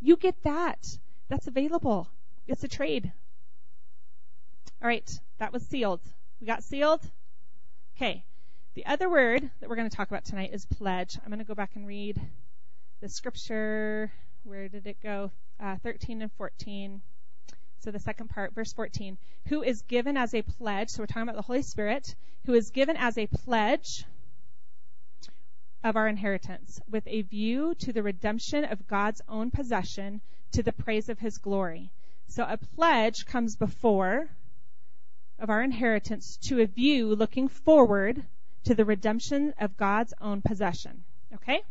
You 0.00 0.16
get 0.16 0.42
that. 0.42 0.98
That's 1.28 1.46
available. 1.46 2.08
It's 2.46 2.64
a 2.64 2.68
trade. 2.68 3.12
All 4.82 4.88
right, 4.88 5.20
that 5.38 5.52
was 5.52 5.62
sealed. 5.62 6.00
We 6.40 6.46
got 6.46 6.64
sealed? 6.64 7.00
Okay. 7.96 8.24
The 8.74 8.86
other 8.86 9.10
word 9.10 9.50
that 9.60 9.68
we're 9.68 9.76
going 9.76 9.90
to 9.90 9.94
talk 9.94 10.08
about 10.08 10.24
tonight 10.24 10.54
is 10.54 10.64
pledge. 10.64 11.18
I'm 11.22 11.28
going 11.28 11.40
to 11.40 11.44
go 11.44 11.54
back 11.54 11.72
and 11.74 11.86
read 11.86 12.18
the 13.02 13.08
scripture. 13.10 14.10
Where 14.44 14.66
did 14.70 14.86
it 14.86 14.96
go? 15.02 15.30
Uh, 15.60 15.76
13 15.82 16.22
and 16.22 16.32
14. 16.32 17.02
So 17.80 17.90
the 17.90 17.98
second 17.98 18.30
part, 18.30 18.54
verse 18.54 18.72
14. 18.72 19.18
Who 19.48 19.62
is 19.62 19.82
given 19.82 20.16
as 20.16 20.32
a 20.32 20.40
pledge, 20.40 20.88
so 20.88 21.02
we're 21.02 21.06
talking 21.06 21.24
about 21.24 21.36
the 21.36 21.42
Holy 21.42 21.60
Spirit, 21.60 22.14
who 22.46 22.54
is 22.54 22.70
given 22.70 22.96
as 22.96 23.18
a 23.18 23.26
pledge 23.26 24.06
of 25.84 25.94
our 25.94 26.08
inheritance 26.08 26.80
with 26.88 27.06
a 27.06 27.20
view 27.20 27.74
to 27.74 27.92
the 27.92 28.02
redemption 28.02 28.64
of 28.64 28.88
God's 28.88 29.20
own 29.28 29.50
possession 29.50 30.22
to 30.52 30.62
the 30.62 30.72
praise 30.72 31.10
of 31.10 31.18
his 31.18 31.36
glory. 31.36 31.92
So 32.26 32.46
a 32.48 32.56
pledge 32.56 33.26
comes 33.26 33.54
before 33.54 34.30
of 35.38 35.50
our 35.50 35.62
inheritance 35.62 36.38
to 36.44 36.62
a 36.62 36.66
view 36.66 37.14
looking 37.14 37.48
forward 37.48 38.24
to 38.64 38.74
the 38.74 38.84
redemption 38.84 39.54
of 39.58 39.76
God's 39.76 40.14
own 40.20 40.42
possession. 40.42 41.04
Okay? 41.34 41.62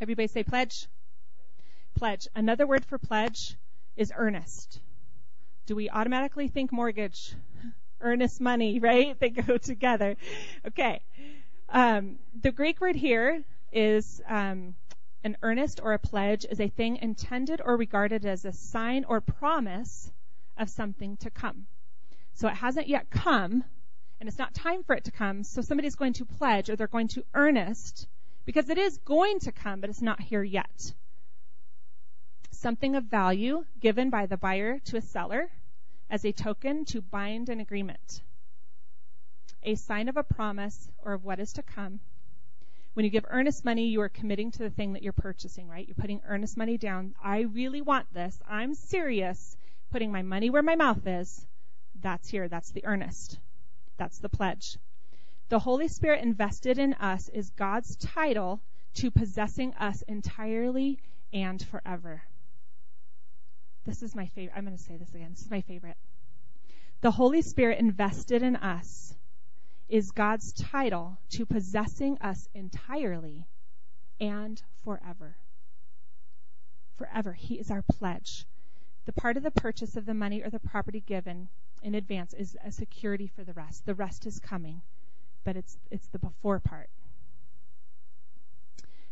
Everybody 0.00 0.28
say 0.28 0.42
pledge. 0.42 0.88
Pledge. 1.94 2.26
Another 2.34 2.66
word 2.66 2.84
for 2.84 2.98
pledge 2.98 3.56
is 3.96 4.12
earnest. 4.16 4.80
Do 5.66 5.76
we 5.76 5.88
automatically 5.88 6.48
think 6.48 6.72
mortgage? 6.72 7.34
Earnest 8.00 8.40
money, 8.40 8.80
right? 8.80 9.16
They 9.20 9.30
go 9.30 9.58
together. 9.58 10.16
Okay. 10.66 11.02
Um, 11.68 12.18
the 12.40 12.50
Greek 12.50 12.80
word 12.80 12.96
here 12.96 13.44
is 13.70 14.20
um, 14.28 14.74
an 15.22 15.36
earnest 15.42 15.80
or 15.82 15.92
a 15.92 15.98
pledge 15.98 16.44
is 16.44 16.60
a 16.60 16.68
thing 16.68 16.96
intended 16.96 17.62
or 17.64 17.76
regarded 17.76 18.26
as 18.26 18.44
a 18.44 18.52
sign 18.52 19.04
or 19.04 19.20
promise 19.20 20.10
of 20.56 20.68
something 20.68 21.16
to 21.18 21.30
come. 21.30 21.66
So 22.34 22.48
it 22.48 22.54
hasn't 22.54 22.88
yet 22.88 23.10
come, 23.10 23.64
and 24.22 24.28
it's 24.28 24.38
not 24.38 24.54
time 24.54 24.84
for 24.84 24.94
it 24.94 25.02
to 25.02 25.10
come, 25.10 25.42
so 25.42 25.62
somebody's 25.62 25.96
going 25.96 26.12
to 26.12 26.24
pledge 26.24 26.70
or 26.70 26.76
they're 26.76 26.86
going 26.86 27.08
to 27.08 27.24
earnest 27.34 28.06
because 28.44 28.70
it 28.70 28.78
is 28.78 28.96
going 28.98 29.40
to 29.40 29.50
come, 29.50 29.80
but 29.80 29.90
it's 29.90 30.00
not 30.00 30.20
here 30.20 30.44
yet. 30.44 30.92
Something 32.52 32.94
of 32.94 33.02
value 33.02 33.64
given 33.80 34.10
by 34.10 34.26
the 34.26 34.36
buyer 34.36 34.78
to 34.84 34.96
a 34.96 35.02
seller 35.02 35.50
as 36.08 36.24
a 36.24 36.30
token 36.30 36.84
to 36.84 37.02
bind 37.02 37.48
an 37.48 37.58
agreement. 37.58 38.22
A 39.64 39.74
sign 39.74 40.08
of 40.08 40.16
a 40.16 40.22
promise 40.22 40.88
or 41.04 41.14
of 41.14 41.24
what 41.24 41.40
is 41.40 41.54
to 41.54 41.64
come 41.64 41.98
when 42.94 43.04
you 43.04 43.10
give 43.10 43.26
earnest 43.28 43.64
money, 43.64 43.88
you 43.88 44.02
are 44.02 44.08
committing 44.08 44.52
to 44.52 44.58
the 44.60 44.70
thing 44.70 44.92
that 44.92 45.02
you're 45.02 45.12
purchasing, 45.14 45.66
right? 45.66 45.84
You're 45.84 45.96
putting 45.96 46.20
earnest 46.28 46.56
money 46.56 46.78
down. 46.78 47.16
I 47.20 47.40
really 47.40 47.80
want 47.80 48.06
this. 48.14 48.38
I'm 48.48 48.74
serious. 48.74 49.56
Putting 49.90 50.12
my 50.12 50.22
money 50.22 50.48
where 50.48 50.62
my 50.62 50.76
mouth 50.76 51.04
is. 51.08 51.44
That's 52.00 52.28
here. 52.28 52.46
That's 52.48 52.70
the 52.70 52.84
earnest. 52.84 53.40
That's 54.02 54.18
the 54.18 54.28
pledge. 54.28 54.78
The 55.48 55.60
Holy 55.60 55.86
Spirit 55.86 56.24
invested 56.24 56.76
in 56.76 56.94
us 56.94 57.28
is 57.28 57.50
God's 57.50 57.94
title 57.94 58.60
to 58.94 59.12
possessing 59.12 59.74
us 59.74 60.02
entirely 60.08 60.98
and 61.32 61.64
forever. 61.64 62.22
This 63.84 64.02
is 64.02 64.16
my 64.16 64.26
favorite. 64.26 64.54
I'm 64.56 64.64
going 64.64 64.76
to 64.76 64.82
say 64.82 64.96
this 64.96 65.14
again. 65.14 65.30
This 65.30 65.42
is 65.42 65.50
my 65.52 65.60
favorite. 65.60 65.96
The 67.00 67.12
Holy 67.12 67.42
Spirit 67.42 67.78
invested 67.78 68.42
in 68.42 68.56
us 68.56 69.14
is 69.88 70.10
God's 70.10 70.52
title 70.52 71.18
to 71.30 71.46
possessing 71.46 72.18
us 72.20 72.48
entirely 72.54 73.46
and 74.20 74.60
forever. 74.82 75.36
Forever. 76.96 77.34
He 77.34 77.54
is 77.54 77.70
our 77.70 77.82
pledge. 77.82 78.46
The 79.04 79.12
part 79.12 79.36
of 79.36 79.44
the 79.44 79.52
purchase 79.52 79.94
of 79.94 80.06
the 80.06 80.14
money 80.14 80.42
or 80.42 80.50
the 80.50 80.58
property 80.58 81.04
given 81.06 81.50
in 81.82 81.94
advance 81.94 82.32
is 82.34 82.56
a 82.64 82.72
security 82.72 83.26
for 83.26 83.44
the 83.44 83.52
rest. 83.52 83.84
The 83.84 83.94
rest 83.94 84.26
is 84.26 84.38
coming, 84.38 84.82
but 85.44 85.56
it's 85.56 85.76
it's 85.90 86.08
the 86.08 86.18
before 86.18 86.60
part. 86.60 86.88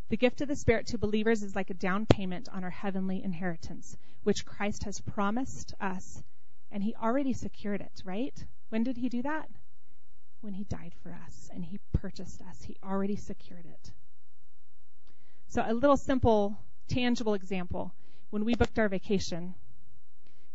The 0.08 0.16
gift 0.16 0.40
of 0.40 0.48
the 0.48 0.56
Spirit 0.56 0.86
to 0.88 0.98
believers 0.98 1.42
is 1.42 1.54
like 1.54 1.70
a 1.70 1.74
down 1.74 2.06
payment 2.06 2.48
on 2.48 2.64
our 2.64 2.70
heavenly 2.70 3.22
inheritance, 3.22 3.96
which 4.24 4.44
Christ 4.44 4.84
has 4.84 5.00
promised 5.00 5.74
us, 5.80 6.22
and 6.72 6.82
He 6.82 6.94
already 6.96 7.32
secured 7.32 7.80
it, 7.80 8.02
right? 8.04 8.44
When 8.70 8.82
did 8.82 8.96
He 8.96 9.08
do 9.08 9.22
that? 9.22 9.48
when 10.40 10.54
he 10.54 10.64
died 10.64 10.94
for 11.02 11.16
us 11.26 11.50
and 11.52 11.64
he 11.64 11.78
purchased 11.92 12.40
us. 12.42 12.62
He 12.62 12.76
already 12.82 13.16
secured 13.16 13.66
it. 13.66 13.92
So 15.48 15.62
a 15.66 15.74
little 15.74 15.96
simple, 15.96 16.56
tangible 16.88 17.34
example. 17.34 17.92
When 18.30 18.44
we 18.44 18.54
booked 18.54 18.78
our 18.78 18.88
vacation, 18.88 19.54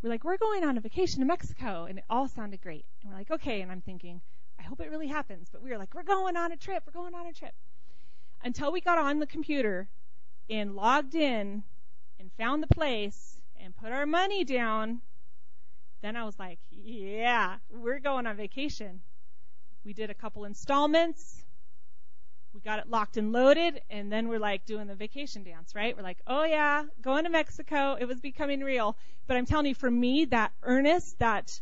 we're 0.05 0.11
like, 0.11 0.23
we're 0.23 0.37
going 0.37 0.63
on 0.63 0.77
a 0.77 0.81
vacation 0.81 1.19
to 1.21 1.25
Mexico, 1.25 1.85
and 1.89 1.97
it 1.97 2.05
all 2.11 2.27
sounded 2.27 2.61
great. 2.61 2.85
And 3.01 3.11
we're 3.11 3.17
like, 3.17 3.31
okay, 3.31 3.61
and 3.61 3.71
I'm 3.71 3.81
thinking, 3.81 4.21
I 4.59 4.61
hope 4.61 4.79
it 4.79 4.91
really 4.91 5.07
happens. 5.07 5.47
But 5.51 5.63
we 5.63 5.71
were 5.71 5.79
like, 5.79 5.95
we're 5.95 6.03
going 6.03 6.37
on 6.37 6.51
a 6.51 6.57
trip, 6.57 6.83
we're 6.85 6.93
going 6.93 7.15
on 7.15 7.25
a 7.25 7.33
trip. 7.33 7.55
Until 8.43 8.71
we 8.71 8.81
got 8.81 8.99
on 8.99 9.17
the 9.17 9.25
computer 9.25 9.87
and 10.47 10.75
logged 10.75 11.15
in 11.15 11.63
and 12.19 12.31
found 12.37 12.61
the 12.61 12.67
place 12.67 13.41
and 13.59 13.75
put 13.75 13.91
our 13.91 14.05
money 14.05 14.43
down, 14.43 15.01
then 16.03 16.15
I 16.15 16.23
was 16.23 16.37
like, 16.37 16.59
yeah, 16.69 17.55
we're 17.71 17.97
going 17.97 18.27
on 18.27 18.37
vacation. 18.37 19.01
We 19.83 19.93
did 19.93 20.11
a 20.11 20.13
couple 20.13 20.45
installments. 20.45 21.44
We 22.55 22.61
got 22.61 22.79
it 22.79 22.89
locked 22.89 23.17
and 23.17 23.33
loaded, 23.33 23.81
and 23.89 24.09
then 24.09 24.29
we're 24.29 24.39
like 24.39 24.65
doing 24.65 24.87
the 24.87 24.95
vacation 24.95 25.43
dance, 25.43 25.75
right? 25.75 25.93
We're 25.95 26.03
like, 26.03 26.19
oh 26.25 26.45
yeah, 26.45 26.85
going 27.01 27.25
to 27.25 27.29
Mexico. 27.29 27.97
It 27.99 28.05
was 28.05 28.21
becoming 28.21 28.61
real. 28.61 28.95
But 29.27 29.35
I'm 29.35 29.45
telling 29.45 29.65
you, 29.65 29.75
for 29.75 29.91
me, 29.91 30.23
that 30.25 30.53
earnest, 30.63 31.19
that 31.19 31.59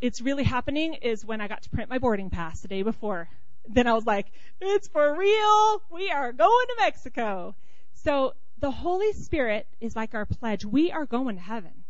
it's 0.00 0.22
really 0.22 0.44
happening 0.44 0.94
is 0.94 1.22
when 1.22 1.42
I 1.42 1.48
got 1.48 1.64
to 1.64 1.70
print 1.70 1.90
my 1.90 1.98
boarding 1.98 2.30
pass 2.30 2.62
the 2.62 2.68
day 2.68 2.82
before. 2.82 3.28
Then 3.68 3.86
I 3.86 3.92
was 3.92 4.06
like, 4.06 4.28
it's 4.58 4.88
for 4.88 5.14
real. 5.14 5.82
We 5.90 6.10
are 6.10 6.32
going 6.32 6.66
to 6.68 6.76
Mexico. 6.78 7.54
So 7.92 8.32
the 8.58 8.70
Holy 8.70 9.12
Spirit 9.12 9.66
is 9.82 9.94
like 9.94 10.14
our 10.14 10.24
pledge. 10.24 10.64
We 10.64 10.90
are 10.90 11.04
going 11.04 11.36
to 11.36 11.42
heaven. 11.42 11.84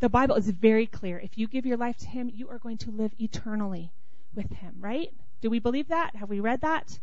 The 0.00 0.08
Bible 0.08 0.36
is 0.36 0.48
very 0.48 0.86
clear. 0.86 1.18
If 1.18 1.36
you 1.36 1.46
give 1.46 1.66
your 1.66 1.76
life 1.76 1.98
to 1.98 2.06
Him, 2.06 2.30
you 2.32 2.48
are 2.48 2.58
going 2.58 2.78
to 2.78 2.90
live 2.90 3.12
eternally 3.18 3.92
with 4.34 4.50
him, 4.52 4.76
right? 4.80 5.12
Do 5.40 5.50
we 5.50 5.58
believe 5.58 5.88
that? 5.88 6.16
Have 6.16 6.28
we 6.28 6.40
read 6.40 6.60
that? 6.62 6.98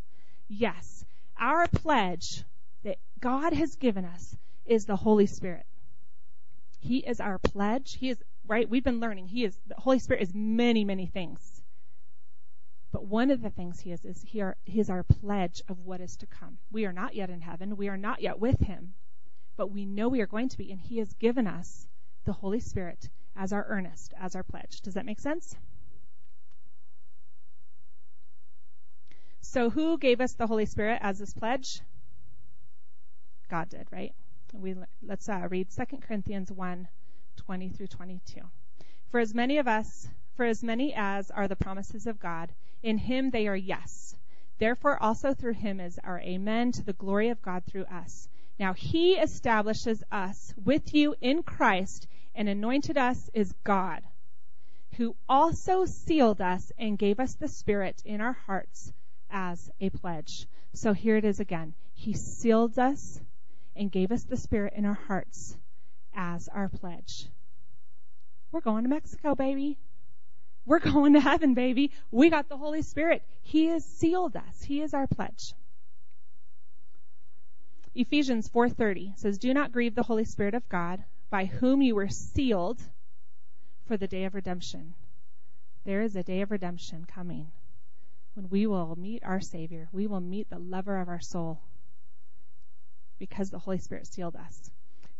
Yes. 0.48 1.04
Our 1.38 1.66
pledge 1.68 2.44
that 2.84 2.98
God 3.20 3.52
has 3.52 3.76
given 3.76 4.04
us 4.04 4.36
is 4.64 4.86
the 4.86 4.96
Holy 4.96 5.26
Spirit. 5.26 5.66
He 6.80 6.98
is 6.98 7.20
our 7.20 7.38
pledge. 7.38 7.94
He 7.94 8.10
is, 8.10 8.18
right? 8.46 8.68
We've 8.68 8.84
been 8.84 9.00
learning. 9.00 9.28
He 9.28 9.44
is, 9.44 9.58
the 9.66 9.74
Holy 9.76 9.98
Spirit 9.98 10.22
is 10.22 10.34
many, 10.34 10.84
many 10.84 11.06
things. 11.06 11.62
But 12.92 13.06
one 13.06 13.30
of 13.30 13.42
the 13.42 13.50
things 13.50 13.80
he 13.80 13.92
is, 13.92 14.04
is 14.04 14.22
he, 14.22 14.40
are, 14.40 14.56
he 14.64 14.80
is 14.80 14.88
our 14.88 15.02
pledge 15.02 15.62
of 15.68 15.80
what 15.80 16.00
is 16.00 16.16
to 16.18 16.26
come. 16.26 16.58
We 16.70 16.86
are 16.86 16.92
not 16.92 17.14
yet 17.14 17.28
in 17.28 17.40
heaven. 17.40 17.76
We 17.76 17.88
are 17.88 17.96
not 17.96 18.22
yet 18.22 18.38
with 18.38 18.60
him. 18.60 18.94
But 19.56 19.70
we 19.70 19.84
know 19.84 20.08
we 20.08 20.20
are 20.20 20.26
going 20.26 20.48
to 20.48 20.58
be, 20.58 20.70
and 20.70 20.80
he 20.80 20.98
has 20.98 21.12
given 21.14 21.46
us 21.46 21.88
the 22.24 22.32
Holy 22.32 22.60
Spirit 22.60 23.10
as 23.34 23.52
our 23.52 23.66
earnest, 23.68 24.14
as 24.18 24.34
our 24.34 24.42
pledge. 24.42 24.80
Does 24.80 24.94
that 24.94 25.06
make 25.06 25.20
sense? 25.20 25.56
So 29.48 29.70
who 29.70 29.96
gave 29.96 30.20
us 30.20 30.34
the 30.34 30.48
Holy 30.48 30.66
Spirit 30.66 30.98
as 31.00 31.18
this 31.18 31.32
pledge? 31.32 31.80
God 33.48 33.70
did, 33.70 33.86
right? 33.90 34.12
We 34.52 34.74
let's 35.02 35.28
uh, 35.28 35.46
read 35.48 35.68
2 35.70 35.98
Corinthians 35.98 36.52
1, 36.52 36.88
20 37.36 37.68
through 37.70 37.86
22. 37.86 38.40
For 39.08 39.20
as 39.20 39.34
many 39.34 39.56
of 39.58 39.68
us, 39.68 40.08
for 40.34 40.44
as 40.44 40.62
many 40.62 40.92
as 40.94 41.30
are 41.30 41.48
the 41.48 41.56
promises 41.56 42.06
of 42.06 42.18
God, 42.18 42.52
in 42.82 42.98
him 42.98 43.30
they 43.30 43.46
are 43.46 43.56
yes. 43.56 44.16
Therefore 44.58 45.00
also 45.02 45.32
through 45.32 45.54
him 45.54 45.80
is 45.80 45.98
our 46.02 46.20
amen 46.20 46.72
to 46.72 46.84
the 46.84 46.92
glory 46.92 47.28
of 47.28 47.40
God 47.40 47.64
through 47.64 47.84
us. 47.84 48.28
Now 48.58 48.74
he 48.74 49.14
establishes 49.14 50.02
us 50.10 50.52
with 50.62 50.92
you 50.92 51.14
in 51.20 51.44
Christ 51.44 52.08
and 52.34 52.48
anointed 52.48 52.98
us 52.98 53.30
is 53.32 53.54
God, 53.64 54.02
who 54.96 55.16
also 55.28 55.86
sealed 55.86 56.42
us 56.42 56.72
and 56.76 56.98
gave 56.98 57.20
us 57.20 57.34
the 57.34 57.48
Spirit 57.48 58.02
in 58.04 58.20
our 58.20 58.34
hearts 58.34 58.92
as 59.36 59.70
a 59.82 59.90
pledge. 59.90 60.46
So 60.72 60.94
here 60.94 61.18
it 61.18 61.24
is 61.24 61.40
again. 61.40 61.74
He 61.92 62.14
sealed 62.14 62.78
us 62.78 63.20
and 63.76 63.92
gave 63.92 64.10
us 64.10 64.24
the 64.24 64.38
Spirit 64.38 64.72
in 64.74 64.86
our 64.86 64.98
hearts 65.08 65.58
as 66.14 66.48
our 66.48 66.70
pledge. 66.70 67.28
We're 68.50 68.62
going 68.62 68.84
to 68.84 68.88
Mexico, 68.88 69.34
baby. 69.34 69.76
We're 70.64 70.78
going 70.78 71.12
to 71.12 71.20
heaven, 71.20 71.52
baby. 71.52 71.92
We 72.10 72.30
got 72.30 72.48
the 72.48 72.56
Holy 72.56 72.80
Spirit. 72.80 73.22
He 73.42 73.66
has 73.66 73.84
sealed 73.84 74.36
us. 74.36 74.62
He 74.62 74.80
is 74.80 74.94
our 74.94 75.06
pledge. 75.06 75.52
Ephesians 77.94 78.48
4:30 78.48 79.18
says, 79.18 79.36
"Do 79.36 79.52
not 79.52 79.70
grieve 79.70 79.94
the 79.94 80.02
Holy 80.02 80.24
Spirit 80.24 80.54
of 80.54 80.66
God, 80.70 81.04
by 81.28 81.44
whom 81.44 81.82
you 81.82 81.94
were 81.94 82.08
sealed 82.08 82.82
for 83.84 83.98
the 83.98 84.08
day 84.08 84.24
of 84.24 84.34
redemption." 84.34 84.94
There 85.84 86.00
is 86.00 86.16
a 86.16 86.22
day 86.22 86.40
of 86.40 86.50
redemption 86.50 87.04
coming 87.04 87.52
when 88.36 88.50
we 88.50 88.66
will 88.66 88.94
meet 88.96 89.24
our 89.24 89.40
Savior. 89.40 89.88
We 89.92 90.06
will 90.06 90.20
meet 90.20 90.50
the 90.50 90.58
lover 90.58 91.00
of 91.00 91.08
our 91.08 91.20
soul 91.20 91.58
because 93.18 93.48
the 93.48 93.58
Holy 93.58 93.78
Spirit 93.78 94.06
sealed 94.06 94.36
us. 94.36 94.70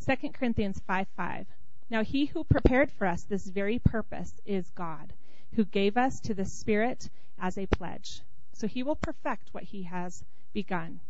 2 0.07 0.29
Corinthians 0.29 0.83
5 0.87 1.09
5. 1.17 1.47
Now 1.89 2.05
he 2.05 2.27
who 2.27 2.45
prepared 2.45 2.93
for 2.93 3.07
us 3.07 3.23
this 3.23 3.47
very 3.47 3.79
purpose 3.79 4.35
is 4.45 4.69
God, 4.75 5.15
who 5.55 5.65
gave 5.65 5.97
us 5.97 6.21
to 6.21 6.35
the 6.35 6.45
Spirit 6.45 7.09
as 7.39 7.57
a 7.57 7.67
pledge. 7.67 8.21
So 8.53 8.67
he 8.67 8.83
will 8.83 8.97
perfect 8.97 9.55
what 9.55 9.65
he 9.65 9.85
has 9.85 10.23
begun. 10.53 11.01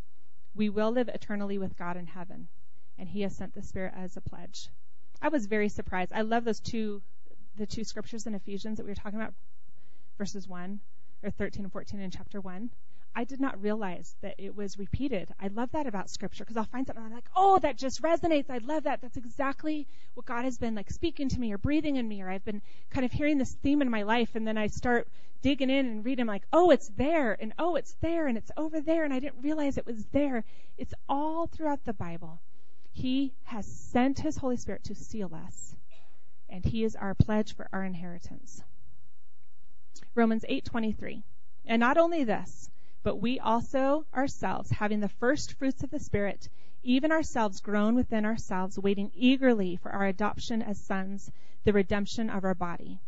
We 0.54 0.68
will 0.68 0.92
live 0.92 1.08
eternally 1.08 1.58
with 1.58 1.76
God 1.76 1.96
in 1.96 2.06
heaven, 2.06 2.46
and 2.98 3.08
he 3.08 3.22
has 3.22 3.34
sent 3.34 3.52
the 3.52 3.62
Spirit 3.62 3.94
as 3.96 4.16
a 4.16 4.20
pledge. 4.20 4.68
I 5.20 5.28
was 5.28 5.46
very 5.46 5.68
surprised. 5.68 6.12
I 6.12 6.22
love 6.22 6.44
those 6.44 6.60
two 6.60 7.02
the 7.56 7.66
two 7.66 7.82
scriptures 7.82 8.26
in 8.26 8.34
Ephesians 8.34 8.76
that 8.76 8.84
we 8.84 8.92
were 8.92 8.94
talking 8.94 9.18
about, 9.18 9.34
verses 10.18 10.46
1 10.46 10.78
or 11.22 11.30
13 11.30 11.64
and 11.64 11.72
14 11.72 12.00
in 12.00 12.10
chapter 12.10 12.40
1. 12.40 12.70
I 13.18 13.24
did 13.24 13.40
not 13.40 13.62
realize 13.62 14.14
that 14.20 14.34
it 14.36 14.54
was 14.54 14.78
repeated. 14.78 15.32
I 15.40 15.48
love 15.48 15.72
that 15.72 15.86
about 15.86 16.10
scripture 16.10 16.44
because 16.44 16.58
I'll 16.58 16.64
find 16.64 16.86
something 16.86 17.02
I'm 17.02 17.14
like, 17.14 17.30
oh, 17.34 17.58
that 17.60 17.78
just 17.78 18.02
resonates. 18.02 18.50
I 18.50 18.58
love 18.58 18.82
that. 18.84 19.00
That's 19.00 19.16
exactly 19.16 19.88
what 20.12 20.26
God 20.26 20.44
has 20.44 20.58
been 20.58 20.74
like 20.74 20.90
speaking 20.90 21.30
to 21.30 21.40
me 21.40 21.50
or 21.50 21.56
breathing 21.56 21.96
in 21.96 22.06
me, 22.06 22.20
or 22.20 22.28
I've 22.28 22.44
been 22.44 22.60
kind 22.90 23.06
of 23.06 23.12
hearing 23.12 23.38
this 23.38 23.54
theme 23.62 23.80
in 23.80 23.88
my 23.88 24.02
life, 24.02 24.34
and 24.34 24.46
then 24.46 24.58
I 24.58 24.66
start 24.66 25.08
digging 25.40 25.70
in 25.70 25.86
and 25.86 26.04
reading 26.04 26.26
like, 26.26 26.42
oh, 26.52 26.70
it's 26.70 26.88
there, 26.88 27.34
and 27.40 27.54
oh, 27.58 27.76
it's 27.76 27.96
there, 28.02 28.26
and 28.26 28.36
it's 28.36 28.50
over 28.54 28.82
there, 28.82 29.04
and 29.04 29.14
I 29.14 29.20
didn't 29.20 29.42
realize 29.42 29.78
it 29.78 29.86
was 29.86 30.04
there. 30.12 30.44
It's 30.76 30.92
all 31.08 31.46
throughout 31.46 31.84
the 31.84 31.94
Bible. 31.94 32.42
He 32.92 33.32
has 33.44 33.64
sent 33.64 34.18
His 34.18 34.36
Holy 34.36 34.58
Spirit 34.58 34.84
to 34.84 34.94
seal 34.94 35.34
us, 35.34 35.74
and 36.50 36.66
He 36.66 36.84
is 36.84 36.94
our 36.94 37.14
pledge 37.14 37.56
for 37.56 37.66
our 37.72 37.82
inheritance. 37.82 38.62
Romans 40.16 40.46
8:23. 40.48 41.22
And 41.66 41.78
not 41.78 41.98
only 41.98 42.24
this, 42.24 42.70
but 43.02 43.16
we 43.16 43.38
also 43.38 44.06
ourselves, 44.14 44.70
having 44.70 45.00
the 45.00 45.08
first 45.08 45.52
fruits 45.52 45.82
of 45.82 45.90
the 45.90 46.00
Spirit, 46.00 46.48
even 46.82 47.12
ourselves 47.12 47.60
grown 47.60 47.94
within 47.94 48.24
ourselves, 48.24 48.78
waiting 48.78 49.10
eagerly 49.14 49.76
for 49.76 49.92
our 49.92 50.06
adoption 50.06 50.62
as 50.62 50.80
sons, 50.80 51.30
the 51.64 51.72
redemption 51.72 52.30
of 52.30 52.44
our 52.44 52.54
body. 52.54 52.98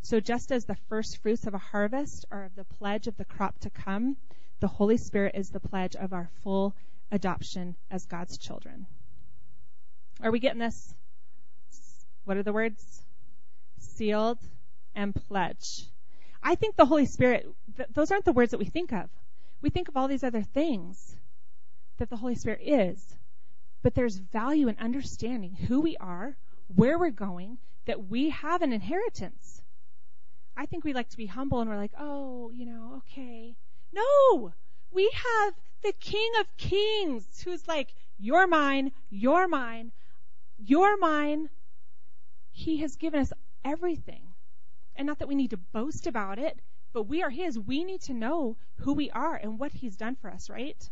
So 0.00 0.20
just 0.20 0.52
as 0.52 0.64
the 0.64 0.78
first 0.88 1.18
fruits 1.18 1.46
of 1.46 1.54
a 1.54 1.58
harvest 1.58 2.24
are 2.30 2.44
of 2.44 2.54
the 2.54 2.64
pledge 2.64 3.08
of 3.08 3.16
the 3.16 3.24
crop 3.24 3.58
to 3.60 3.70
come, 3.70 4.16
the 4.60 4.68
Holy 4.68 4.96
Spirit 4.96 5.34
is 5.34 5.50
the 5.50 5.60
pledge 5.60 5.96
of 5.96 6.12
our 6.12 6.30
full 6.42 6.74
adoption 7.10 7.76
as 7.90 8.06
God's 8.06 8.38
children. 8.38 8.86
Are 10.22 10.30
we 10.30 10.38
getting 10.38 10.60
this? 10.60 10.94
What 12.24 12.36
are 12.36 12.42
the 12.42 12.52
words? 12.52 13.04
Sealed 13.78 14.38
and 14.94 15.14
pledge. 15.14 15.90
I 16.46 16.54
think 16.54 16.76
the 16.76 16.86
Holy 16.86 17.06
Spirit, 17.06 17.44
th- 17.76 17.88
those 17.92 18.12
aren't 18.12 18.24
the 18.24 18.32
words 18.32 18.52
that 18.52 18.58
we 18.58 18.66
think 18.66 18.92
of. 18.92 19.10
We 19.62 19.68
think 19.68 19.88
of 19.88 19.96
all 19.96 20.06
these 20.06 20.22
other 20.22 20.42
things 20.42 21.16
that 21.98 22.08
the 22.08 22.16
Holy 22.16 22.36
Spirit 22.36 22.60
is. 22.62 23.18
But 23.82 23.96
there's 23.96 24.18
value 24.18 24.68
in 24.68 24.76
understanding 24.78 25.54
who 25.54 25.80
we 25.80 25.96
are, 25.96 26.36
where 26.68 27.00
we're 27.00 27.10
going, 27.10 27.58
that 27.86 28.08
we 28.08 28.30
have 28.30 28.62
an 28.62 28.72
inheritance. 28.72 29.64
I 30.56 30.66
think 30.66 30.84
we 30.84 30.92
like 30.92 31.08
to 31.08 31.16
be 31.16 31.26
humble 31.26 31.60
and 31.60 31.68
we're 31.68 31.76
like, 31.76 31.94
oh, 31.98 32.52
you 32.54 32.64
know, 32.64 33.02
okay. 33.02 33.56
No! 33.92 34.52
We 34.92 35.10
have 35.12 35.54
the 35.82 35.94
King 35.98 36.30
of 36.38 36.56
Kings 36.56 37.42
who's 37.44 37.66
like, 37.66 37.92
you're 38.20 38.46
mine, 38.46 38.92
you're 39.10 39.48
mine, 39.48 39.90
you're 40.58 40.96
mine. 40.96 41.48
He 42.52 42.76
has 42.82 42.94
given 42.94 43.20
us 43.20 43.32
everything. 43.64 44.25
And 44.96 45.06
not 45.06 45.18
that 45.18 45.28
we 45.28 45.34
need 45.34 45.50
to 45.50 45.56
boast 45.56 46.06
about 46.06 46.38
it, 46.38 46.58
but 46.92 47.04
we 47.04 47.22
are 47.22 47.30
His. 47.30 47.58
We 47.58 47.84
need 47.84 48.00
to 48.02 48.14
know 48.14 48.56
who 48.76 48.94
we 48.94 49.10
are 49.10 49.36
and 49.36 49.58
what 49.58 49.72
He's 49.72 49.96
done 49.96 50.16
for 50.16 50.30
us, 50.30 50.48
right? 50.48 50.90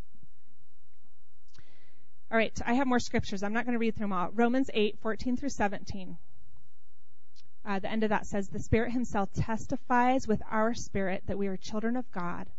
All 2.30 2.38
right, 2.38 2.58
I 2.66 2.74
have 2.74 2.86
more 2.86 2.98
scriptures. 2.98 3.42
I'm 3.42 3.52
not 3.52 3.64
going 3.64 3.74
to 3.74 3.78
read 3.78 3.94
through 3.94 4.04
them 4.04 4.12
all. 4.12 4.30
Romans 4.32 4.68
8, 4.74 4.98
14 5.00 5.36
through 5.36 5.50
17. 5.50 6.18
Uh, 7.64 7.78
the 7.78 7.90
end 7.90 8.02
of 8.02 8.10
that 8.10 8.26
says, 8.26 8.48
The 8.48 8.58
Spirit 8.58 8.92
Himself 8.92 9.32
testifies 9.32 10.28
with 10.28 10.42
our 10.50 10.74
spirit 10.74 11.22
that 11.26 11.38
we 11.38 11.46
are 11.46 11.56
children 11.56 11.96
of 11.96 12.10
God, 12.10 12.50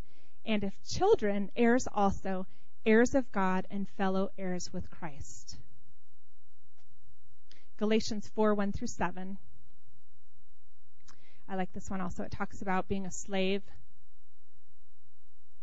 and 0.44 0.64
if 0.64 0.74
children, 0.82 1.50
heirs 1.54 1.86
also, 1.92 2.46
heirs 2.84 3.14
of 3.14 3.30
God 3.30 3.66
and 3.70 3.88
fellow 3.90 4.30
heirs 4.36 4.72
with 4.72 4.90
Christ. 4.90 5.58
Galatians 7.76 8.28
4, 8.34 8.54
1 8.54 8.72
through 8.72 8.88
7. 8.88 9.38
I 11.48 11.54
like 11.54 11.72
this 11.72 11.88
one 11.88 12.00
also. 12.00 12.24
It 12.24 12.32
talks 12.32 12.62
about 12.62 12.88
being 12.88 13.06
a 13.06 13.10
slave. 13.10 13.62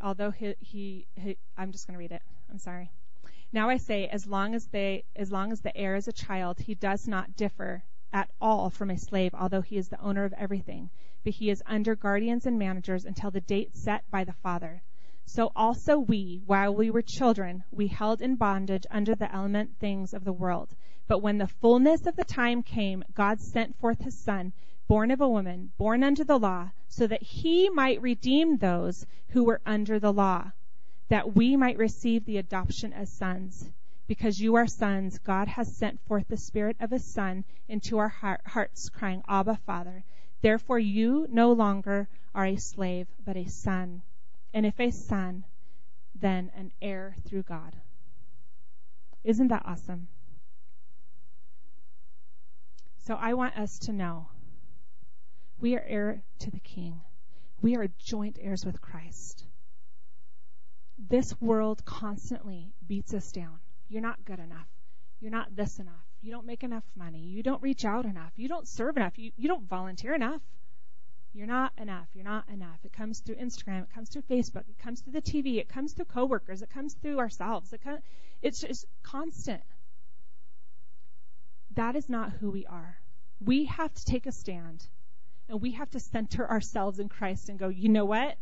Although 0.02 0.32
he, 0.32 0.56
he, 0.60 1.08
he 1.16 1.38
I'm 1.58 1.72
just 1.72 1.88
going 1.88 1.96
to 1.96 2.00
read 2.00 2.12
it. 2.12 2.22
I'm 2.50 2.60
sorry. 2.60 2.92
Now 3.52 3.70
I 3.70 3.78
say, 3.78 4.08
as 4.08 4.26
long 4.26 4.56
as 4.56 4.66
they, 4.68 5.04
as 5.16 5.32
long 5.32 5.52
as 5.52 5.62
the 5.62 5.76
heir 5.78 5.96
is 5.96 6.08
a 6.08 6.14
child, 6.14 6.60
he 6.60 6.74
does 6.74 7.08
not 7.08 7.36
differ 7.36 7.84
at 8.12 8.30
all 8.40 8.70
from 8.70 8.90
a 8.90 8.98
slave, 8.98 9.34
although 9.34 9.62
he 9.62 9.78
is 9.78 9.90
the 9.90 10.00
owner 10.00 10.24
of 10.24 10.34
everything. 10.34 10.90
But 11.24 11.34
he 11.34 11.50
is 11.50 11.64
under 11.66 11.96
guardians 11.96 12.46
and 12.46 12.58
managers 12.60 13.06
until 13.06 13.32
the 13.32 13.42
date 13.42 13.76
set 13.76 14.10
by 14.10 14.24
the 14.24 14.34
father. 14.34 14.82
So 15.26 15.52
also 15.56 16.00
we, 16.00 16.42
while 16.46 16.76
we 16.76 16.92
were 16.92 17.02
children, 17.02 17.64
we 17.72 17.88
held 17.88 18.22
in 18.22 18.36
bondage 18.36 18.86
under 18.92 19.16
the 19.16 19.34
element 19.34 19.80
things 19.80 20.14
of 20.14 20.26
the 20.26 20.34
world. 20.34 20.76
But 21.08 21.22
when 21.22 21.38
the 21.38 21.48
fullness 21.48 22.06
of 22.06 22.16
the 22.16 22.26
time 22.26 22.62
came, 22.62 23.04
God 23.14 23.40
sent 23.40 23.78
forth 23.78 24.02
his 24.02 24.18
son, 24.18 24.54
born 24.88 25.12
of 25.12 25.22
a 25.22 25.30
woman, 25.30 25.72
born 25.78 26.04
under 26.04 26.24
the 26.24 26.40
law, 26.40 26.70
so 26.88 27.08
that 27.08 27.24
he 27.24 27.70
might 27.70 28.02
redeem 28.02 28.58
those 28.58 29.06
who 29.30 29.44
were 29.44 29.62
under 29.66 30.00
the 30.00 30.14
law, 30.14 30.52
that 31.10 31.36
we 31.36 31.56
might 31.56 31.78
receive 31.78 32.26
the 32.26 32.38
adoption 32.38 32.94
as 32.94 33.12
sons. 33.12 33.70
Because 34.08 34.40
you 34.40 34.56
are 34.56 34.68
sons, 34.68 35.18
God 35.20 35.48
has 35.48 35.76
sent 35.76 36.02
forth 36.02 36.28
the 36.28 36.38
Spirit 36.38 36.76
of 36.80 36.92
His 36.92 37.06
Son 37.06 37.46
into 37.68 37.98
our 37.98 38.10
hearts, 38.46 38.90
crying, 38.90 39.24
Abba, 39.28 39.58
Father. 39.66 40.04
Therefore 40.42 40.80
you 40.80 41.26
no 41.30 41.54
longer 41.54 42.10
are 42.36 42.46
a 42.46 42.58
slave, 42.58 43.08
but 43.24 43.38
a 43.38 43.46
son. 43.46 44.02
And 44.54 44.66
if 44.66 44.80
a 44.80 44.92
son, 44.92 45.46
then 46.16 46.52
an 46.56 46.72
heir 46.82 47.16
through 47.26 47.44
God. 47.44 47.76
Isn't 49.24 49.48
that 49.48 49.64
awesome? 49.66 50.10
So 53.06 53.16
I 53.16 53.34
want 53.34 53.58
us 53.58 53.80
to 53.80 53.94
know 53.94 54.28
we 55.64 55.78
are 55.78 55.86
heir 55.88 56.22
to 56.40 56.52
the 56.52 56.60
King. 56.60 57.00
We 57.62 57.78
are 57.78 57.88
joint 57.98 58.38
heirs 58.42 58.66
with 58.66 58.82
Christ. 58.82 59.46
This 60.98 61.40
world 61.40 61.86
constantly 61.86 62.74
beats 62.86 63.14
us 63.14 63.32
down. 63.32 63.60
You're 63.88 64.02
not 64.02 64.26
good 64.26 64.40
enough. 64.40 64.68
You're 65.22 65.32
not 65.32 65.56
this 65.56 65.80
enough. 65.80 66.04
You 66.22 66.32
don't 66.32 66.46
make 66.46 66.64
enough 66.64 66.84
money. 66.98 67.22
You 67.22 67.44
don't 67.44 67.64
reach 67.64 67.86
out 67.86 68.04
enough. 68.04 68.34
You 68.36 68.50
don't 68.50 68.68
serve 68.68 68.98
enough. 68.98 69.18
You, 69.18 69.32
you 69.38 69.48
don't 69.48 69.64
volunteer 69.64 70.14
enough. 70.14 70.42
You're 71.32 71.48
not 71.48 71.72
enough. 71.78 72.10
You're 72.14 72.26
not 72.26 72.50
enough. 72.50 72.80
It 72.84 72.92
comes 72.92 73.22
through 73.22 73.36
Instagram. 73.36 73.84
It 73.84 73.94
comes 73.96 74.10
through 74.10 74.24
Facebook. 74.24 74.68
It 74.68 74.80
comes 74.80 75.00
through 75.00 75.14
the 75.14 75.22
TV. 75.22 75.60
It 75.60 75.70
comes 75.70 75.94
through 75.94 76.06
coworkers. 76.06 76.62
It 76.62 76.72
comes 76.72 76.94
through 76.96 77.20
ourselves. 77.20 77.72
It 77.72 77.80
it's 78.42 78.60
just 78.60 78.86
constant. 79.02 79.64
that 81.74 81.96
is 81.96 82.10
not 82.10 82.34
who 82.34 82.52
we 82.52 82.66
are. 82.66 82.98
We 83.40 83.64
have 83.64 83.94
to 83.94 84.04
take 84.04 84.26
a 84.26 84.34
stand 84.34 84.90
and 85.50 85.62
we 85.62 85.72
have 85.72 85.90
to 85.92 86.00
center 86.00 86.50
ourselves 86.50 87.00
in 87.00 87.10
Christ 87.10 87.50
and 87.50 87.60
go, 87.60 87.68
you 87.68 87.90
know 87.90 88.06
what? 88.06 88.38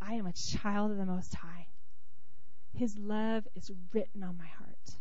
I 0.00 0.14
am 0.14 0.26
a 0.26 0.32
child 0.32 0.90
of 0.90 0.98
the 0.98 1.06
Most 1.06 1.34
High. 1.34 1.66
His 2.74 2.98
love 2.98 3.46
is 3.54 3.70
written 3.92 4.22
on 4.22 4.36
my 4.36 4.46
heart. 4.46 4.96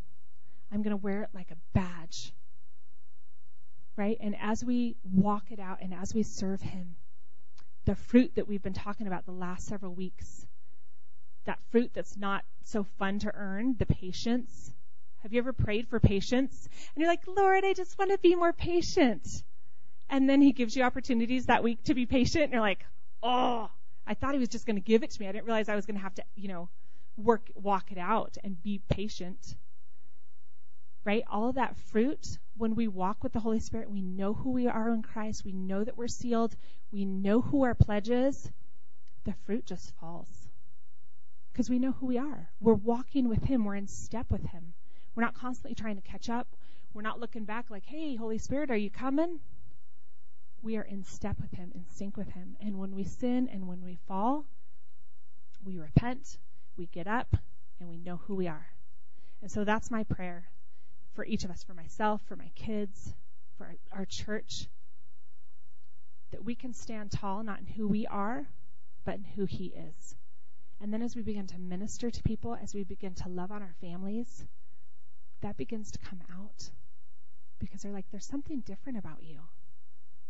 I'm 0.72 0.82
going 0.82 0.92
to 0.92 1.04
wear 1.04 1.24
it 1.24 1.30
like 1.34 1.52
a 1.52 1.58
badge. 1.74 2.34
Right? 3.96 4.18
And 4.20 4.36
as 4.40 4.64
we 4.64 4.96
walk 5.04 5.52
it 5.52 5.60
out 5.60 5.80
and 5.82 5.94
as 5.94 6.14
we 6.14 6.24
serve 6.24 6.62
Him, 6.62 6.96
the 7.86 7.96
fruit 7.96 8.36
that 8.36 8.48
we've 8.48 8.64
been 8.64 8.74
talking 8.74 9.08
about 9.08 9.26
the 9.26 9.32
last 9.32 9.68
several 9.68 9.94
weeks, 9.94 10.48
that 11.46 11.60
fruit 11.72 11.92
that's 11.94 12.16
not 12.16 12.44
so 12.64 12.84
fun 12.98 13.20
to 13.20 13.32
earn, 13.36 13.76
the 13.78 13.86
patience. 13.86 14.72
Have 15.22 15.34
you 15.34 15.40
ever 15.40 15.54
prayed 15.54 15.88
for 15.88 16.00
patience? 16.00 16.70
And 16.96 17.02
you're 17.02 17.12
like, 17.12 17.28
Lord, 17.28 17.64
I 17.66 17.74
just 17.74 17.98
want 17.98 18.12
to 18.12 18.18
be 18.18 18.36
more 18.36 18.54
patient. 18.54 19.28
And 20.10 20.30
then 20.30 20.42
He 20.42 20.52
gives 20.52 20.76
you 20.76 20.84
opportunities 20.84 21.48
that 21.48 21.64
week 21.64 21.84
to 21.84 21.94
be 21.94 22.06
patient, 22.06 22.46
and 22.46 22.54
you're 22.54 22.62
like, 22.62 22.86
oh, 23.22 23.70
I 24.06 24.14
thought 24.14 24.34
He 24.34 24.40
was 24.40 24.50
just 24.50 24.66
going 24.66 24.76
to 24.76 24.82
give 24.82 25.04
it 25.04 25.12
to 25.12 25.22
me. 25.22 25.28
I 25.28 25.32
didn't 25.32 25.46
realize 25.46 25.70
I 25.70 25.76
was 25.76 25.86
going 25.86 25.98
to 25.98 26.04
have 26.04 26.16
to, 26.16 26.24
you 26.36 26.48
know, 26.48 26.70
work, 27.18 27.50
walk 27.56 27.92
it 27.92 27.98
out 27.98 28.38
and 28.44 28.62
be 28.62 28.82
patient. 28.90 29.56
Right? 31.06 31.24
All 31.30 31.50
of 31.50 31.56
that 31.56 31.76
fruit, 31.92 32.38
when 32.56 32.76
we 32.76 32.88
walk 32.88 33.24
with 33.24 33.34
the 33.34 33.40
Holy 33.40 33.60
Spirit, 33.60 33.92
we 33.92 34.02
know 34.02 34.34
who 34.34 34.52
we 34.52 34.68
are 34.68 34.94
in 34.94 35.02
Christ. 35.02 35.44
We 35.44 35.52
know 35.52 35.84
that 35.84 35.98
we're 35.98 36.08
sealed. 36.08 36.56
We 36.92 37.04
know 37.04 37.42
who 37.42 37.64
our 37.64 37.76
pledge 37.76 38.10
is. 38.10 38.50
The 39.26 39.34
fruit 39.46 39.66
just 39.66 39.92
falls. 40.00 40.30
Because 41.52 41.70
we 41.70 41.78
know 41.78 41.92
who 41.92 42.06
we 42.06 42.18
are. 42.18 42.50
We're 42.62 42.74
walking 42.74 43.28
with 43.28 43.44
Him. 43.44 43.66
We're 43.66 43.76
in 43.76 43.88
step 43.88 44.32
with 44.32 44.46
Him. 44.46 44.74
We're 45.14 45.24
not 45.24 45.36
constantly 45.36 45.76
trying 45.76 45.98
to 45.98 46.02
catch 46.02 46.30
up. 46.30 46.48
We're 46.94 47.02
not 47.02 47.20
looking 47.20 47.44
back 47.44 47.70
like, 47.70 47.86
hey, 47.86 48.16
Holy 48.16 48.38
Spirit, 48.38 48.72
are 48.72 48.78
you 48.78 48.90
coming? 48.90 49.40
We 50.64 50.78
are 50.78 50.84
in 50.84 51.04
step 51.04 51.40
with 51.40 51.52
Him, 51.52 51.72
in 51.76 51.86
sync 51.88 52.18
with 52.18 52.30
Him. 52.30 52.58
And 52.60 52.80
when 52.80 52.96
we 52.96 53.04
sin 53.04 53.48
and 53.52 53.68
when 53.68 53.84
we 53.84 54.00
fall, 54.08 54.46
we 55.64 55.78
repent 55.78 56.38
we 56.78 56.88
get 56.88 57.08
up 57.08 57.36
and 57.80 57.90
we 57.90 57.98
know 57.98 58.18
who 58.26 58.36
we 58.36 58.48
are. 58.48 58.68
And 59.42 59.52
so 59.52 59.64
that's 59.64 59.92
my 59.92 60.04
prayer 60.04 60.46
for 61.14 61.26
each 61.26 61.44
of 61.44 61.52
us, 61.52 61.64
for 61.64 61.74
myself, 61.74 62.22
for 62.28 62.36
my 62.36 62.50
kids, 62.56 63.14
for 63.58 63.66
our, 63.66 64.00
our 64.00 64.06
church, 64.06 64.68
that 66.32 66.44
we 66.44 66.56
can 66.56 66.74
stand 66.74 67.12
tall 67.12 67.44
not 67.44 67.60
in 67.60 67.68
who 67.68 67.88
we 67.88 68.08
are, 68.08 68.48
but 69.06 69.16
in 69.16 69.24
who 69.24 69.46
He 69.46 69.66
is. 69.66 70.16
And 70.82 70.92
then 70.92 71.02
as 71.02 71.16
we 71.16 71.22
begin 71.22 71.48
to 71.48 71.60
minister 71.60 72.10
to 72.10 72.24
people, 72.24 72.58
as 72.62 72.74
we 72.74 72.84
begin 72.84 73.14
to 73.16 73.30
love 73.30 73.52
on 73.52 73.62
our 73.62 73.76
families, 73.80 74.46
that 75.42 75.58
begins 75.58 75.92
to 75.92 76.00
come 76.00 76.22
out 76.34 76.70
because 77.60 77.82
they're 77.82 77.92
like, 77.92 78.06
there's 78.12 78.26
something 78.26 78.62
different 78.62 78.98
about 78.98 79.22
you. 79.22 79.40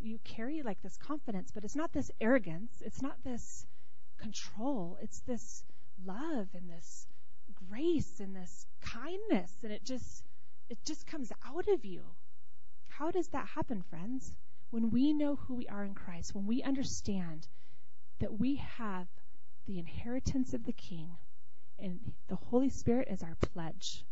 You 0.03 0.19
carry 0.25 0.61
like 0.61 0.81
this 0.81 0.97
confidence, 0.97 1.49
but 1.51 1.63
it's 1.63 1.77
not 1.77 1.93
this 1.93 2.11
arrogance. 2.19 2.81
It's 2.81 3.01
not 3.01 3.23
this 3.23 3.65
control. 4.17 4.97
It's 5.01 5.21
this 5.21 5.63
love 6.05 6.49
and 6.53 6.69
this 6.69 7.07
grace 7.69 8.19
and 8.19 8.35
this 8.35 8.67
kindness 8.81 9.51
and 9.63 9.71
it 9.71 9.83
just 9.85 10.25
it 10.69 10.77
just 10.85 11.07
comes 11.07 11.31
out 11.45 11.67
of 11.69 11.85
you. 11.85 12.03
How 12.89 13.11
does 13.11 13.29
that 13.29 13.47
happen, 13.47 13.81
friends? 13.81 14.33
When 14.71 14.89
we 14.89 15.13
know 15.13 15.35
who 15.35 15.55
we 15.55 15.67
are 15.67 15.83
in 15.83 15.93
Christ, 15.93 16.35
when 16.35 16.47
we 16.47 16.63
understand 16.63 17.47
that 18.19 18.39
we 18.39 18.55
have 18.55 19.07
the 19.67 19.79
inheritance 19.79 20.53
of 20.53 20.65
the 20.65 20.73
King 20.73 21.11
and 21.79 21.99
the 22.27 22.35
Holy 22.35 22.69
Spirit 22.69 23.07
is 23.09 23.23
our 23.23 23.35
pledge. 23.35 24.03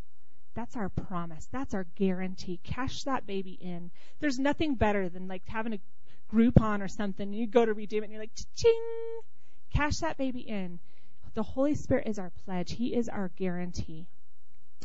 That's 0.53 0.75
our 0.75 0.89
promise. 0.89 1.47
That's 1.51 1.73
our 1.73 1.85
guarantee. 1.95 2.59
Cash 2.63 3.03
that 3.03 3.25
baby 3.25 3.57
in. 3.61 3.91
There's 4.19 4.39
nothing 4.39 4.75
better 4.75 5.09
than 5.09 5.27
like 5.27 5.43
having 5.47 5.73
a 5.73 5.79
Groupon 6.31 6.81
or 6.81 6.87
something 6.87 7.27
and 7.27 7.35
you 7.35 7.47
go 7.47 7.65
to 7.65 7.73
redeem 7.73 8.03
it 8.03 8.05
and 8.05 8.13
you're 8.13 8.21
like, 8.21 8.35
ching! 8.55 9.21
Cash 9.73 9.97
that 9.97 10.17
baby 10.17 10.41
in 10.41 10.79
the 11.33 11.43
Holy 11.43 11.75
Spirit 11.75 12.07
is 12.07 12.19
our 12.19 12.31
pledge. 12.43 12.73
He 12.73 12.93
is 12.93 13.07
our 13.07 13.29
guarantee. 13.29 14.07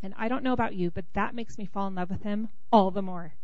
And 0.03 0.15
I 0.17 0.29
don't 0.29 0.45
know 0.45 0.53
about 0.53 0.75
you, 0.75 0.91
but 0.91 1.05
that 1.15 1.35
makes 1.35 1.59
me 1.59 1.67
fall 1.67 1.89
in 1.89 1.95
love 1.95 2.11
with 2.11 2.23
Him 2.23 2.49
all 2.71 2.91
the 2.91 3.03
more. 3.03 3.35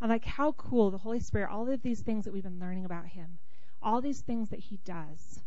I'm 0.00 0.08
like, 0.08 0.24
how 0.24 0.52
cool 0.52 0.90
the 0.90 0.98
Holy 0.98 1.20
Spirit, 1.20 1.50
all 1.50 1.68
of 1.68 1.82
these 1.82 2.00
things 2.00 2.24
that 2.24 2.32
we've 2.32 2.42
been 2.42 2.60
learning 2.60 2.84
about 2.84 3.06
Him, 3.06 3.38
all 3.82 4.00
these 4.00 4.20
things 4.20 4.50
that 4.50 4.60
He 4.60 4.78
does. 4.84 5.40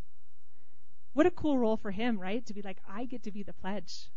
What 1.14 1.26
a 1.26 1.32
cool 1.32 1.58
role 1.58 1.78
for 1.78 1.92
Him, 1.92 2.20
right? 2.20 2.46
To 2.46 2.54
be 2.54 2.62
like, 2.62 2.78
I 2.88 3.06
get 3.06 3.24
to 3.24 3.32
be 3.32 3.44
the 3.44 3.54
pledge. 3.54 4.10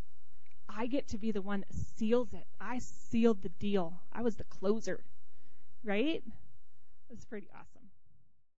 I 0.77 0.87
get 0.87 1.09
to 1.09 1.19
be 1.19 1.31
the 1.33 1.43
one 1.43 1.61
that 1.61 1.75
seals 1.75 2.33
it. 2.33 2.47
I 2.61 2.79
sealed 2.79 3.43
the 3.43 3.49
deal. 3.49 4.01
I 4.13 4.23
was 4.23 4.37
the 4.37 4.45
closer, 4.45 5.05
right? 5.85 6.23
It's 7.11 7.25
pretty 7.25 7.49
awesome. 7.55 7.80